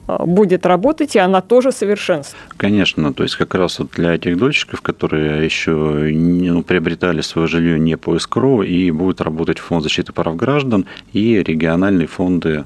э, 0.08 0.24
будет 0.24 0.66
работать, 0.66 1.16
и 1.16 1.18
она 1.18 1.40
тоже 1.40 1.72
совершенствуется. 1.72 2.56
Конечно, 2.56 3.12
то 3.12 3.22
есть 3.22 3.36
как 3.36 3.54
раз 3.54 3.78
вот 3.78 3.90
для 3.92 4.14
этих 4.14 4.36
дольщиков, 4.36 4.80
которые 4.80 5.44
еще 5.44 6.10
не, 6.12 6.50
ну, 6.50 6.62
приобретали 6.62 7.20
свое 7.20 7.48
жилье 7.48 7.78
не 7.78 7.96
по 7.96 8.18
СКРО, 8.18 8.62
и 8.62 8.90
будет 8.90 9.20
работать 9.20 9.58
фонд 9.58 9.82
защиты 9.82 10.12
прав 10.12 10.36
граждан 10.36 10.86
и 11.12 11.42
региональные 11.42 12.06
фонды 12.06 12.64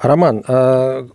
Роман, 0.00 0.42
а 0.46 1.06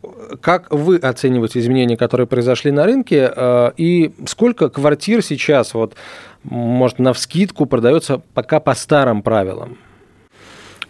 как 0.42 0.72
вы 0.72 0.98
оцениваете 0.98 1.60
изменения, 1.60 1.98
которые 1.98 2.28
произошли 2.28 2.72
на 2.72 2.86
рынке, 2.86 3.32
э, 3.36 3.72
и 3.78 4.14
сколько 4.26 4.70
квартир 4.70 5.24
сейчас, 5.24 5.74
вот, 5.74 5.96
может, 6.44 7.00
на 7.00 7.14
вскидку 7.14 7.66
продается 7.66 8.22
пока 8.34 8.60
по 8.60 8.74
старым 8.76 9.22
правилам? 9.22 9.78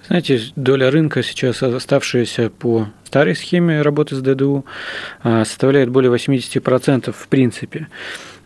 Знаете, 0.07 0.41
доля 0.55 0.89
рынка 0.89 1.21
сейчас, 1.21 1.61
оставшаяся 1.61 2.49
по 2.49 2.87
старой 3.09 3.35
схеме 3.35 3.81
работы 3.81 4.15
с 4.15 4.21
ДДУ, 4.21 4.65
а, 5.23 5.43
составляет 5.43 5.89
более 5.89 6.11
80% 6.11 7.11
в 7.11 7.27
принципе. 7.27 7.87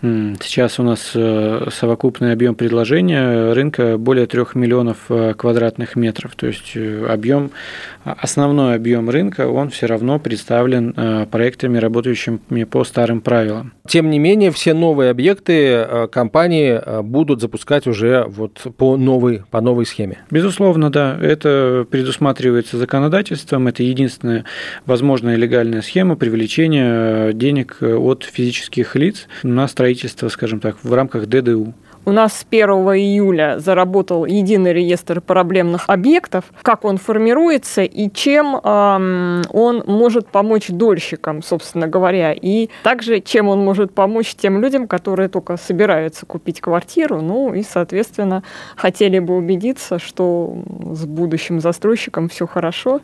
Сейчас 0.04 0.80
у 0.80 0.84
нас 0.84 1.12
э, 1.15 1.67
совокупный 1.71 2.34
объем 2.34 2.56
предложения 2.56 3.54
рынка 3.54 3.97
более 3.97 4.26
3 4.26 4.47
миллионов 4.56 4.97
э, 5.08 5.34
квадратных 5.34 5.95
метров. 5.95 6.36
То 6.36 6.47
есть 6.47 6.73
э, 6.76 7.06
объем, 7.08 7.52
основной 8.04 8.76
объем 8.76 9.10
рынка, 9.10 9.47
он 9.47 9.69
все 9.69 9.86
равно 9.86 10.19
представлен 10.19 10.93
проектами, 11.32 11.78
работающими 11.78 12.65
по 12.65 12.84
старым 12.84 13.21
правилам. 13.21 13.71
Тем 13.88 14.10
не 14.10 14.19
менее, 14.19 14.52
все 14.52 14.73
новые 14.73 15.10
объекты 15.10 16.08
компании 16.12 16.82
будут 17.02 17.39
запускать 17.39 17.88
уже 17.88 18.26
вот 18.28 18.60
по 18.76 18.97
новой, 18.97 19.43
по 19.52 19.62
новой 19.62 19.86
схеме. 19.86 20.17
Безусловно, 20.30 20.89
да. 20.89 21.17
Это 21.21 21.88
предусматривается 21.89 22.78
законодательством. 22.78 23.69
Это 23.69 23.84
единственная 23.84 24.43
возможная 24.85 25.35
легальная 25.35 25.81
схема 25.81 26.15
привлечения 26.15 27.33
денег 27.33 27.77
от 27.81 28.23
физических 28.23 28.95
лиц 28.95 29.27
на 29.43 29.67
строительство 29.67 30.29
скажем 30.29 30.59
так, 30.59 30.83
в 30.83 30.93
рамках 30.93 31.27
ДДУ. 31.27 31.73
У 32.05 32.11
нас 32.11 32.33
с 32.33 32.45
1 32.49 32.69
июля 32.69 33.59
заработал 33.59 34.25
единый 34.25 34.73
реестр 34.73 35.21
проблемных 35.21 35.85
объектов. 35.87 36.43
Как 36.61 36.83
он 36.83 36.97
формируется 36.97 37.83
и 37.83 38.11
чем 38.11 38.57
эм, 38.57 39.41
он 39.51 39.83
может 39.87 40.27
помочь 40.27 40.67
дольщикам, 40.67 41.41
собственно 41.41 41.87
говоря. 41.87 42.33
И 42.33 42.69
также, 42.83 43.21
чем 43.21 43.47
он 43.47 43.59
может 43.59 43.93
помочь 43.93 44.35
тем 44.35 44.61
людям, 44.61 44.87
которые 44.87 45.29
только 45.29 45.55
собираются 45.55 46.25
купить 46.25 46.59
квартиру, 46.59 47.21
ну 47.21 47.53
и, 47.53 47.63
соответственно, 47.63 48.43
хотели 48.75 49.19
бы 49.19 49.37
убедиться, 49.37 49.97
что 49.97 50.57
с 50.91 51.05
будущим 51.05 51.61
застройщиком 51.61 52.27
все 52.27 52.45
хорошо. 52.47 52.99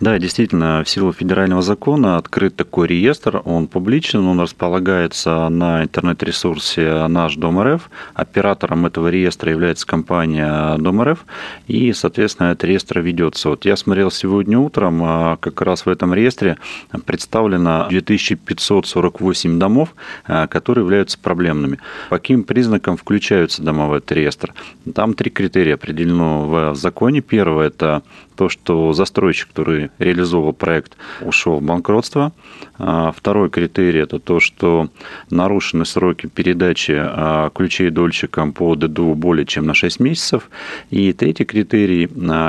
Да, 0.00 0.18
действительно, 0.18 0.82
в 0.84 0.88
силу 0.88 1.12
федерального 1.12 1.62
закона 1.62 2.16
открыт 2.16 2.56
такой 2.56 2.88
реестр, 2.88 3.40
он 3.44 3.68
публичен, 3.68 4.26
он 4.26 4.40
располагается 4.40 5.48
на 5.48 5.84
интернет-ресурсе 5.84 7.06
«Наш 7.06 7.36
Дом 7.36 7.62
РФ». 7.62 7.88
Оператором 8.22 8.86
этого 8.86 9.08
реестра 9.08 9.50
является 9.50 9.86
компания 9.86 10.76
Дом 10.78 11.02
РФ, 11.02 11.24
и, 11.66 11.92
соответственно, 11.92 12.52
этот 12.52 12.64
реестр 12.64 13.00
ведется. 13.00 13.50
Вот 13.50 13.64
я 13.64 13.76
смотрел 13.76 14.10
сегодня 14.10 14.58
утром, 14.58 15.02
а, 15.04 15.36
как 15.36 15.60
раз 15.60 15.86
в 15.86 15.88
этом 15.88 16.14
реестре 16.14 16.56
представлено 17.04 17.86
2548 17.90 19.58
домов, 19.58 19.94
а, 20.26 20.46
которые 20.46 20.84
являются 20.84 21.18
проблемными. 21.18 21.78
По 22.08 22.18
каким 22.18 22.44
признакам 22.44 22.96
включаются 22.96 23.62
дома 23.62 23.88
в 23.88 23.92
этот 23.92 24.12
реестр? 24.12 24.54
Там 24.94 25.14
три 25.14 25.30
критерия 25.30 25.74
определено 25.74 26.44
в 26.48 26.74
законе. 26.74 27.20
Первое– 27.20 27.66
это 27.68 28.02
то, 28.34 28.48
что 28.48 28.92
застройщик, 28.92 29.48
который 29.48 29.90
реализовал 29.98 30.52
проект, 30.52 30.96
ушел 31.20 31.58
в 31.58 31.62
банкротство. 31.62 32.32
А, 32.78 33.12
второй 33.12 33.50
критерий– 33.50 34.00
это 34.02 34.18
то, 34.18 34.40
что 34.40 34.88
нарушены 35.30 35.84
сроки 35.84 36.26
передачи 36.26 36.94
а, 36.96 37.50
ключей 37.50 37.90
до 37.90 38.02
дольщиком 38.02 38.52
по 38.52 38.74
ДДУ 38.74 39.14
более 39.14 39.46
чем 39.46 39.66
на 39.66 39.74
6 39.74 40.00
месяцев. 40.00 40.50
И 40.90 41.12
третий 41.12 41.44
критерий, 41.44 42.08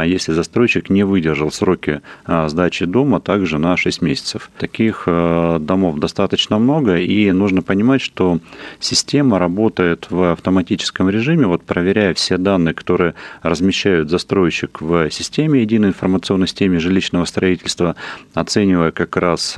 если 0.09 0.33
застройщик 0.33 0.89
не 0.89 1.03
выдержал 1.03 1.51
сроки 1.51 2.01
сдачи 2.25 2.85
дома, 2.85 3.19
также 3.19 3.59
на 3.59 3.77
6 3.77 4.01
месяцев. 4.01 4.49
Таких 4.57 5.03
домов 5.05 5.99
достаточно 5.99 6.57
много, 6.57 6.97
и 6.97 7.31
нужно 7.31 7.61
понимать, 7.61 8.01
что 8.01 8.39
система 8.79 9.37
работает 9.37 10.07
в 10.09 10.31
автоматическом 10.31 11.09
режиме, 11.09 11.45
вот 11.45 11.63
проверяя 11.63 12.13
все 12.13 12.37
данные, 12.37 12.73
которые 12.73 13.13
размещают 13.43 14.09
застройщик 14.09 14.81
в 14.81 15.09
системе 15.11 15.63
единой 15.73 15.89
информационной 15.89 16.47
системе 16.47 16.79
жилищного 16.79 17.25
строительства, 17.25 17.95
оценивая 18.33 18.91
как 18.91 19.17
раз 19.17 19.57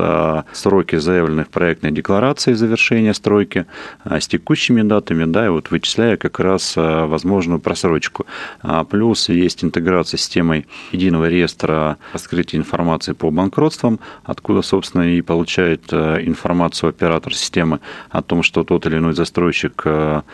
сроки 0.53 0.95
заявленных 0.95 1.49
проектной 1.49 1.91
декларации 1.91 2.53
завершения 2.53 3.13
стройки 3.13 3.65
с 4.05 4.27
текущими 4.27 4.81
датами, 4.81 5.25
да, 5.25 5.47
и 5.47 5.49
вот 5.49 5.71
вычисляя 5.71 6.15
как 6.15 6.39
раз 6.39 6.75
возможную 6.75 7.59
просрочку. 7.59 8.25
А 8.61 8.85
плюс 8.85 9.29
есть 9.29 9.63
интеграция 9.63 10.17
с 10.17 10.21
системой 10.21 10.67
единого 10.91 11.27
реестра 11.27 11.97
раскрытия 12.13 12.59
информации 12.59 13.11
по 13.13 13.29
банкротствам, 13.29 13.99
откуда, 14.23 14.61
собственно, 14.61 15.15
и 15.15 15.21
получает 15.21 15.91
информацию 15.91 16.89
оператор 16.89 17.33
системы 17.33 17.79
о 18.09 18.21
том, 18.21 18.41
что 18.41 18.63
тот 18.63 18.85
или 18.85 18.97
иной 18.97 19.13
застройщик 19.13 19.83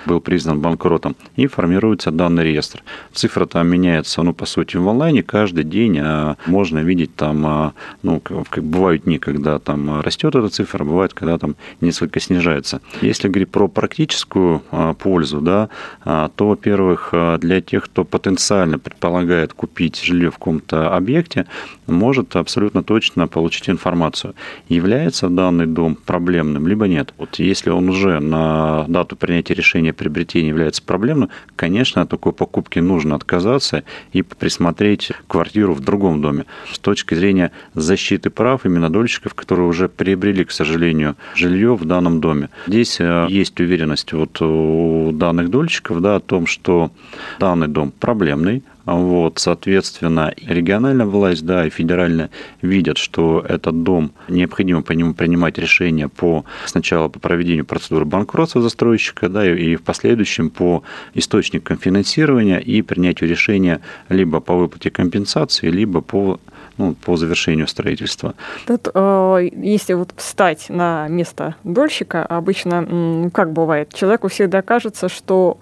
был 0.05 0.21
признан 0.21 0.59
банкротом, 0.59 1.15
и 1.35 1.47
формируется 1.47 2.11
данный 2.11 2.43
реестр. 2.43 2.83
Цифра 3.13 3.45
там 3.45 3.67
меняется, 3.67 4.21
ну, 4.21 4.33
по 4.33 4.45
сути, 4.45 4.77
в 4.77 4.87
онлайне 4.87 5.23
каждый 5.23 5.63
день 5.71 5.97
а 5.99 6.35
можно 6.45 6.79
видеть 6.79 7.15
там, 7.15 7.45
а, 7.45 7.73
ну, 8.03 8.19
как 8.19 8.63
бывают 8.63 9.03
дни, 9.03 9.17
когда 9.17 9.57
там 9.59 10.01
растет 10.01 10.35
эта 10.35 10.49
цифра, 10.49 10.83
бывает, 10.83 11.13
когда 11.13 11.37
там 11.37 11.55
несколько 11.81 12.19
снижается. 12.19 12.81
Если 13.01 13.27
говорить 13.27 13.49
про 13.49 13.67
практическую 13.67 14.61
а, 14.71 14.93
пользу, 14.93 15.41
да, 15.41 15.69
то, 16.03 16.31
во-первых, 16.37 17.13
для 17.39 17.61
тех, 17.61 17.85
кто 17.85 18.03
потенциально 18.03 18.77
предполагает 18.77 19.53
купить 19.53 20.01
жилье 20.03 20.29
в 20.29 20.35
каком-то 20.35 20.95
объекте, 20.95 21.45
может 21.87 22.35
абсолютно 22.35 22.83
точно 22.83 23.27
получить 23.27 23.69
информацию, 23.69 24.35
является 24.69 25.29
данный 25.29 25.67
дом 25.67 25.95
проблемным, 25.95 26.67
либо 26.67 26.87
нет. 26.87 27.13
Вот 27.17 27.39
если 27.39 27.69
он 27.69 27.89
уже 27.89 28.19
на 28.19 28.85
дату 28.87 29.15
принятия 29.15 29.53
решения 29.53 29.93
приобретения 29.93 30.49
является 30.49 30.83
проблемным, 30.83 31.29
конечно, 31.55 32.01
от 32.01 32.09
такой 32.09 32.33
покупки 32.33 32.79
нужно 32.79 33.15
отказаться 33.15 33.83
и 34.13 34.21
присмотреть 34.21 35.11
квартиру 35.27 35.60
в 35.69 35.79
другом 35.79 36.21
доме. 36.21 36.45
С 36.71 36.79
точки 36.79 37.15
зрения 37.15 37.51
защиты 37.73 38.29
прав 38.29 38.65
именно 38.65 38.89
дольщиков, 38.89 39.33
которые 39.33 39.67
уже 39.67 39.89
приобрели, 39.89 40.43
к 40.45 40.51
сожалению, 40.51 41.15
жилье 41.35 41.75
в 41.75 41.85
данном 41.85 42.19
доме. 42.21 42.49
Здесь 42.67 42.99
э, 42.99 43.27
есть 43.29 43.59
уверенность 43.59 44.13
вот 44.13 44.41
у 44.41 45.11
данных 45.13 45.49
дольщиков 45.49 46.01
да, 46.01 46.15
о 46.15 46.19
том, 46.19 46.47
что 46.47 46.91
данный 47.39 47.67
дом 47.67 47.91
проблемный, 47.91 48.63
вот, 48.95 49.39
соответственно, 49.39 50.33
региональная 50.37 51.05
власть, 51.05 51.45
да, 51.45 51.65
и 51.65 51.69
федеральная 51.69 52.29
видят, 52.61 52.97
что 52.97 53.45
этот 53.47 53.83
дом 53.83 54.11
необходимо 54.27 54.81
по 54.81 54.91
нему 54.91 55.13
принимать 55.13 55.57
решения 55.57 56.07
по 56.07 56.45
сначала 56.65 57.07
по 57.07 57.19
проведению 57.19 57.65
процедуры 57.65 58.05
банкротства 58.05 58.61
застройщика, 58.61 59.29
да, 59.29 59.49
и 59.49 59.75
в 59.75 59.83
последующем 59.83 60.49
по 60.49 60.83
источникам 61.13 61.77
финансирования 61.77 62.59
и 62.59 62.81
принятию 62.81 63.29
решения 63.29 63.81
либо 64.09 64.39
по 64.39 64.55
выплате 64.55 64.89
компенсации, 64.89 65.67
либо 65.69 66.01
по 66.01 66.39
ну, 66.77 66.95
по 66.95 67.17
завершению 67.17 67.67
строительства. 67.67 68.33
Тут, 68.65 68.87
э, 68.93 69.49
если 69.53 69.93
вот 69.93 70.13
встать 70.15 70.67
на 70.69 71.07
место 71.09 71.55
дольщика, 71.63 72.25
обычно, 72.25 73.29
как 73.33 73.51
бывает, 73.51 73.93
человеку 73.93 74.29
всегда 74.29 74.61
кажется, 74.61 75.09
что 75.09 75.59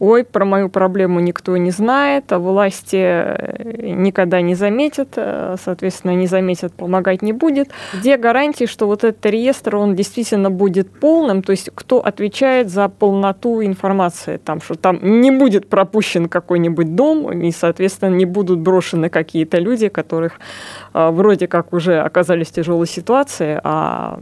ой, 0.00 0.24
про 0.24 0.44
мою 0.44 0.68
проблему 0.70 1.20
никто 1.20 1.56
не 1.58 1.70
знает, 1.70 2.32
а 2.32 2.38
власти 2.38 2.96
э, 2.96 3.92
никогда 3.92 4.40
не 4.40 4.54
заметят, 4.54 5.10
э, 5.16 5.56
соответственно, 5.62 6.12
не 6.12 6.26
заметят, 6.26 6.72
помогать 6.72 7.22
не 7.22 7.32
будет. 7.32 7.68
Где 7.92 8.16
гарантии, 8.16 8.64
что 8.64 8.86
вот 8.86 9.04
этот 9.04 9.24
реестр, 9.26 9.76
он 9.76 9.94
действительно 9.94 10.50
будет 10.50 10.90
полным, 10.90 11.42
то 11.42 11.52
есть 11.52 11.70
кто 11.74 12.00
отвечает 12.00 12.70
за 12.70 12.88
полноту 12.88 13.62
информации, 13.62 14.38
там, 14.38 14.60
что 14.62 14.74
там 14.74 14.98
не 15.20 15.30
будет 15.30 15.68
пропущен 15.68 16.28
какой-нибудь 16.28 16.96
дом, 16.96 17.30
и, 17.30 17.50
соответственно, 17.52 18.14
не 18.14 18.24
будут 18.24 18.58
брошены 18.58 19.10
какие-то 19.10 19.58
люди, 19.58 19.88
которых 19.88 20.40
вроде 20.92 21.46
как 21.46 21.72
уже 21.72 22.00
оказались 22.00 22.48
в 22.48 22.52
тяжелой 22.52 22.86
ситуации, 22.86 23.60
а 23.62 24.18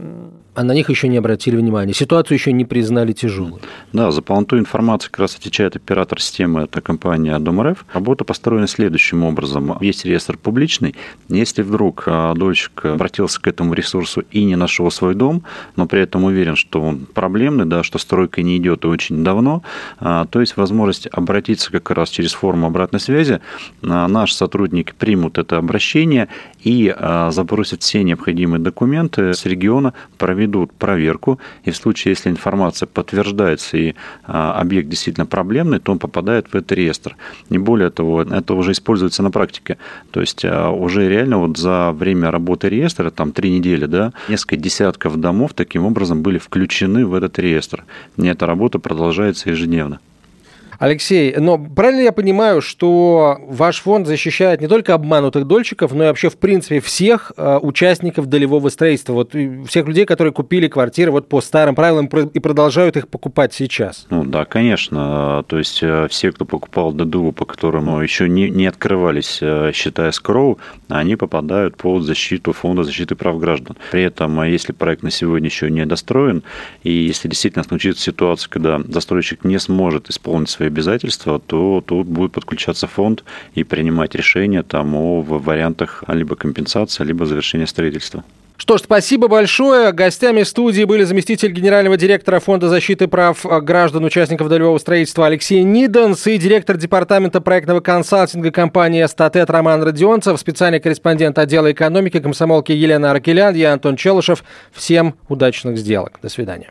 а 0.59 0.63
на 0.63 0.73
них 0.73 0.89
еще 0.89 1.07
не 1.07 1.15
обратили 1.15 1.55
внимания. 1.55 1.93
Ситуацию 1.93 2.35
еще 2.37 2.51
не 2.51 2.65
признали 2.65 3.13
тяжелой. 3.13 3.61
Да, 3.93 4.11
за 4.11 4.21
полноту 4.21 4.57
информации 4.57 5.07
как 5.07 5.19
раз 5.19 5.35
отвечает 5.37 5.77
оператор 5.77 6.19
системы, 6.19 6.63
это 6.63 6.81
компания 6.81 7.39
Дом.РФ. 7.39 7.85
Работа 7.93 8.25
построена 8.25 8.67
следующим 8.67 9.23
образом. 9.23 9.77
Есть 9.79 10.03
реестр 10.03 10.37
публичный. 10.37 10.95
Если 11.29 11.61
вдруг 11.61 12.03
а, 12.07 12.33
дольщик 12.33 12.83
обратился 12.83 13.39
к 13.39 13.47
этому 13.47 13.73
ресурсу 13.73 14.25
и 14.31 14.43
не 14.43 14.57
нашел 14.57 14.91
свой 14.91 15.15
дом, 15.15 15.43
но 15.77 15.87
при 15.87 16.01
этом 16.01 16.25
уверен, 16.25 16.57
что 16.57 16.81
он 16.81 17.05
проблемный, 17.05 17.65
да, 17.65 17.81
что 17.81 17.97
стройка 17.97 18.41
не 18.41 18.57
идет 18.57 18.83
очень 18.83 19.23
давно, 19.23 19.63
а, 19.99 20.25
то 20.25 20.41
есть 20.41 20.57
возможность 20.57 21.07
обратиться 21.09 21.71
как 21.71 21.89
раз 21.91 22.09
через 22.09 22.33
форму 22.33 22.67
обратной 22.67 22.99
связи. 22.99 23.39
А, 23.81 24.09
наши 24.09 24.35
сотрудники 24.35 24.93
примут 24.97 25.37
это 25.37 25.57
обращение 25.57 26.27
и 26.63 26.95
запросят 27.29 27.81
все 27.81 28.03
необходимые 28.03 28.59
документы 28.59 29.33
с 29.33 29.45
региона, 29.45 29.93
проведут 30.17 30.49
проведут 30.49 30.73
проверку, 30.73 31.39
и 31.65 31.71
в 31.71 31.75
случае, 31.75 32.11
если 32.11 32.29
информация 32.29 32.87
подтверждается 32.87 33.77
и 33.77 33.93
а, 34.25 34.59
объект 34.61 34.89
действительно 34.89 35.25
проблемный, 35.25 35.79
то 35.79 35.91
он 35.91 35.99
попадает 35.99 36.47
в 36.47 36.55
этот 36.55 36.71
реестр. 36.71 37.15
Не 37.49 37.57
более 37.57 37.89
того, 37.89 38.21
это 38.21 38.53
уже 38.53 38.71
используется 38.71 39.23
на 39.23 39.31
практике. 39.31 39.77
То 40.11 40.21
есть 40.21 40.45
а, 40.45 40.69
уже 40.69 41.09
реально 41.09 41.37
вот 41.37 41.57
за 41.57 41.91
время 41.91 42.31
работы 42.31 42.69
реестра, 42.69 43.09
там 43.09 43.31
три 43.31 43.51
недели, 43.51 43.85
да, 43.85 44.11
несколько 44.29 44.55
десятков 44.55 45.19
домов 45.19 45.53
таким 45.53 45.85
образом 45.85 46.21
были 46.21 46.37
включены 46.37 47.05
в 47.05 47.13
этот 47.13 47.39
реестр. 47.39 47.83
И 48.17 48.27
эта 48.27 48.45
работа 48.45 48.79
продолжается 48.79 49.49
ежедневно. 49.49 49.99
Алексей, 50.79 51.35
но 51.35 51.57
правильно 51.57 51.99
я 51.99 52.13
понимаю, 52.13 52.61
что 52.61 53.37
ваш 53.47 53.81
фонд 53.81 54.07
защищает 54.07 54.61
не 54.61 54.67
только 54.69 54.93
обманутых 54.93 55.45
дольщиков, 55.45 55.91
но 55.91 56.05
и 56.05 56.07
вообще, 56.07 56.29
в 56.29 56.37
принципе, 56.37 56.79
всех 56.79 57.33
э, 57.35 57.59
участников 57.61 58.27
долевого 58.27 58.69
строительства, 58.69 59.11
вот 59.11 59.35
всех 59.67 59.87
людей, 59.87 60.05
которые 60.05 60.31
купили 60.31 60.69
квартиры 60.69 61.11
вот 61.11 61.27
по 61.27 61.41
старым 61.41 61.75
правилам 61.75 62.05
и 62.05 62.39
продолжают 62.39 62.95
их 62.95 63.09
покупать 63.09 63.53
сейчас? 63.53 64.07
Ну 64.09 64.23
да, 64.23 64.45
конечно. 64.45 65.43
То 65.47 65.57
есть 65.57 65.83
э, 65.83 66.07
все, 66.09 66.31
кто 66.31 66.45
покупал 66.45 66.93
ДДУ, 66.93 67.33
по 67.33 67.43
которому 67.43 68.01
еще 68.01 68.29
не, 68.29 68.49
не 68.49 68.65
открывались 68.65 69.39
э, 69.41 69.71
счета 69.73 70.09
эскроу, 70.09 70.59
они 70.87 71.17
попадают 71.17 71.75
под 71.75 72.03
защиту 72.03 72.53
Фонда 72.53 72.83
защиты 72.83 73.15
прав 73.15 73.37
граждан. 73.37 73.75
При 73.91 74.03
этом, 74.03 74.41
если 74.43 74.71
проект 74.71 75.03
на 75.03 75.11
сегодня 75.11 75.49
еще 75.49 75.69
не 75.69 75.85
достроен, 75.85 76.43
и 76.83 76.91
если 76.93 77.27
действительно 77.27 77.63
случится 77.63 78.01
ситуация, 78.01 78.49
когда 78.49 78.79
застройщик 78.87 79.43
не 79.43 79.59
сможет 79.59 80.09
исполнить 80.09 80.49
свои 80.49 80.68
обязательства, 80.69 81.39
то 81.39 81.83
тут 81.85 82.07
будет 82.07 82.31
подключаться 82.31 82.87
фонд 82.87 83.23
и 83.53 83.63
принимать 83.63 84.15
решения 84.15 84.63
там 84.63 84.95
о 84.95 85.21
вариантах 85.21 86.03
либо 86.07 86.35
компенсации, 86.35 87.03
либо 87.03 87.25
завершения 87.25 87.67
строительства. 87.67 88.23
Что 88.59 88.77
ж, 88.77 88.81
спасибо 88.81 89.29
большое. 89.29 89.93
Гостями 89.93 90.43
студии 90.43 90.83
были 90.83 91.05
заместитель 91.05 91.53
генерального 91.53 91.95
директора 91.95 92.41
Фонда 92.41 92.67
защиты 92.67 93.07
прав 93.07 93.45
граждан 93.63 94.03
участников 94.03 94.49
долевого 94.49 94.77
строительства 94.79 95.27
Алексей 95.27 95.63
Ниденс 95.63 96.27
и 96.27 96.37
директор 96.37 96.75
департамента 96.75 97.39
проектного 97.39 97.79
консалтинга 97.79 98.51
компании 98.51 99.05
«Статет» 99.05 99.49
Роман 99.49 99.81
Родионцев, 99.81 100.37
специальный 100.37 100.81
корреспондент 100.81 101.39
отдела 101.39 101.71
экономики 101.71 102.19
комсомолки 102.19 102.73
Елена 102.73 103.11
Аркелян, 103.11 103.55
я 103.55 103.71
Антон 103.71 103.95
Челышев. 103.95 104.43
Всем 104.73 105.15
удачных 105.29 105.77
сделок. 105.77 106.19
До 106.21 106.27
свидания. 106.27 106.69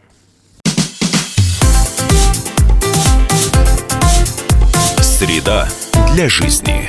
Среда 5.18 5.66
для 6.14 6.28
жизни. 6.28 6.88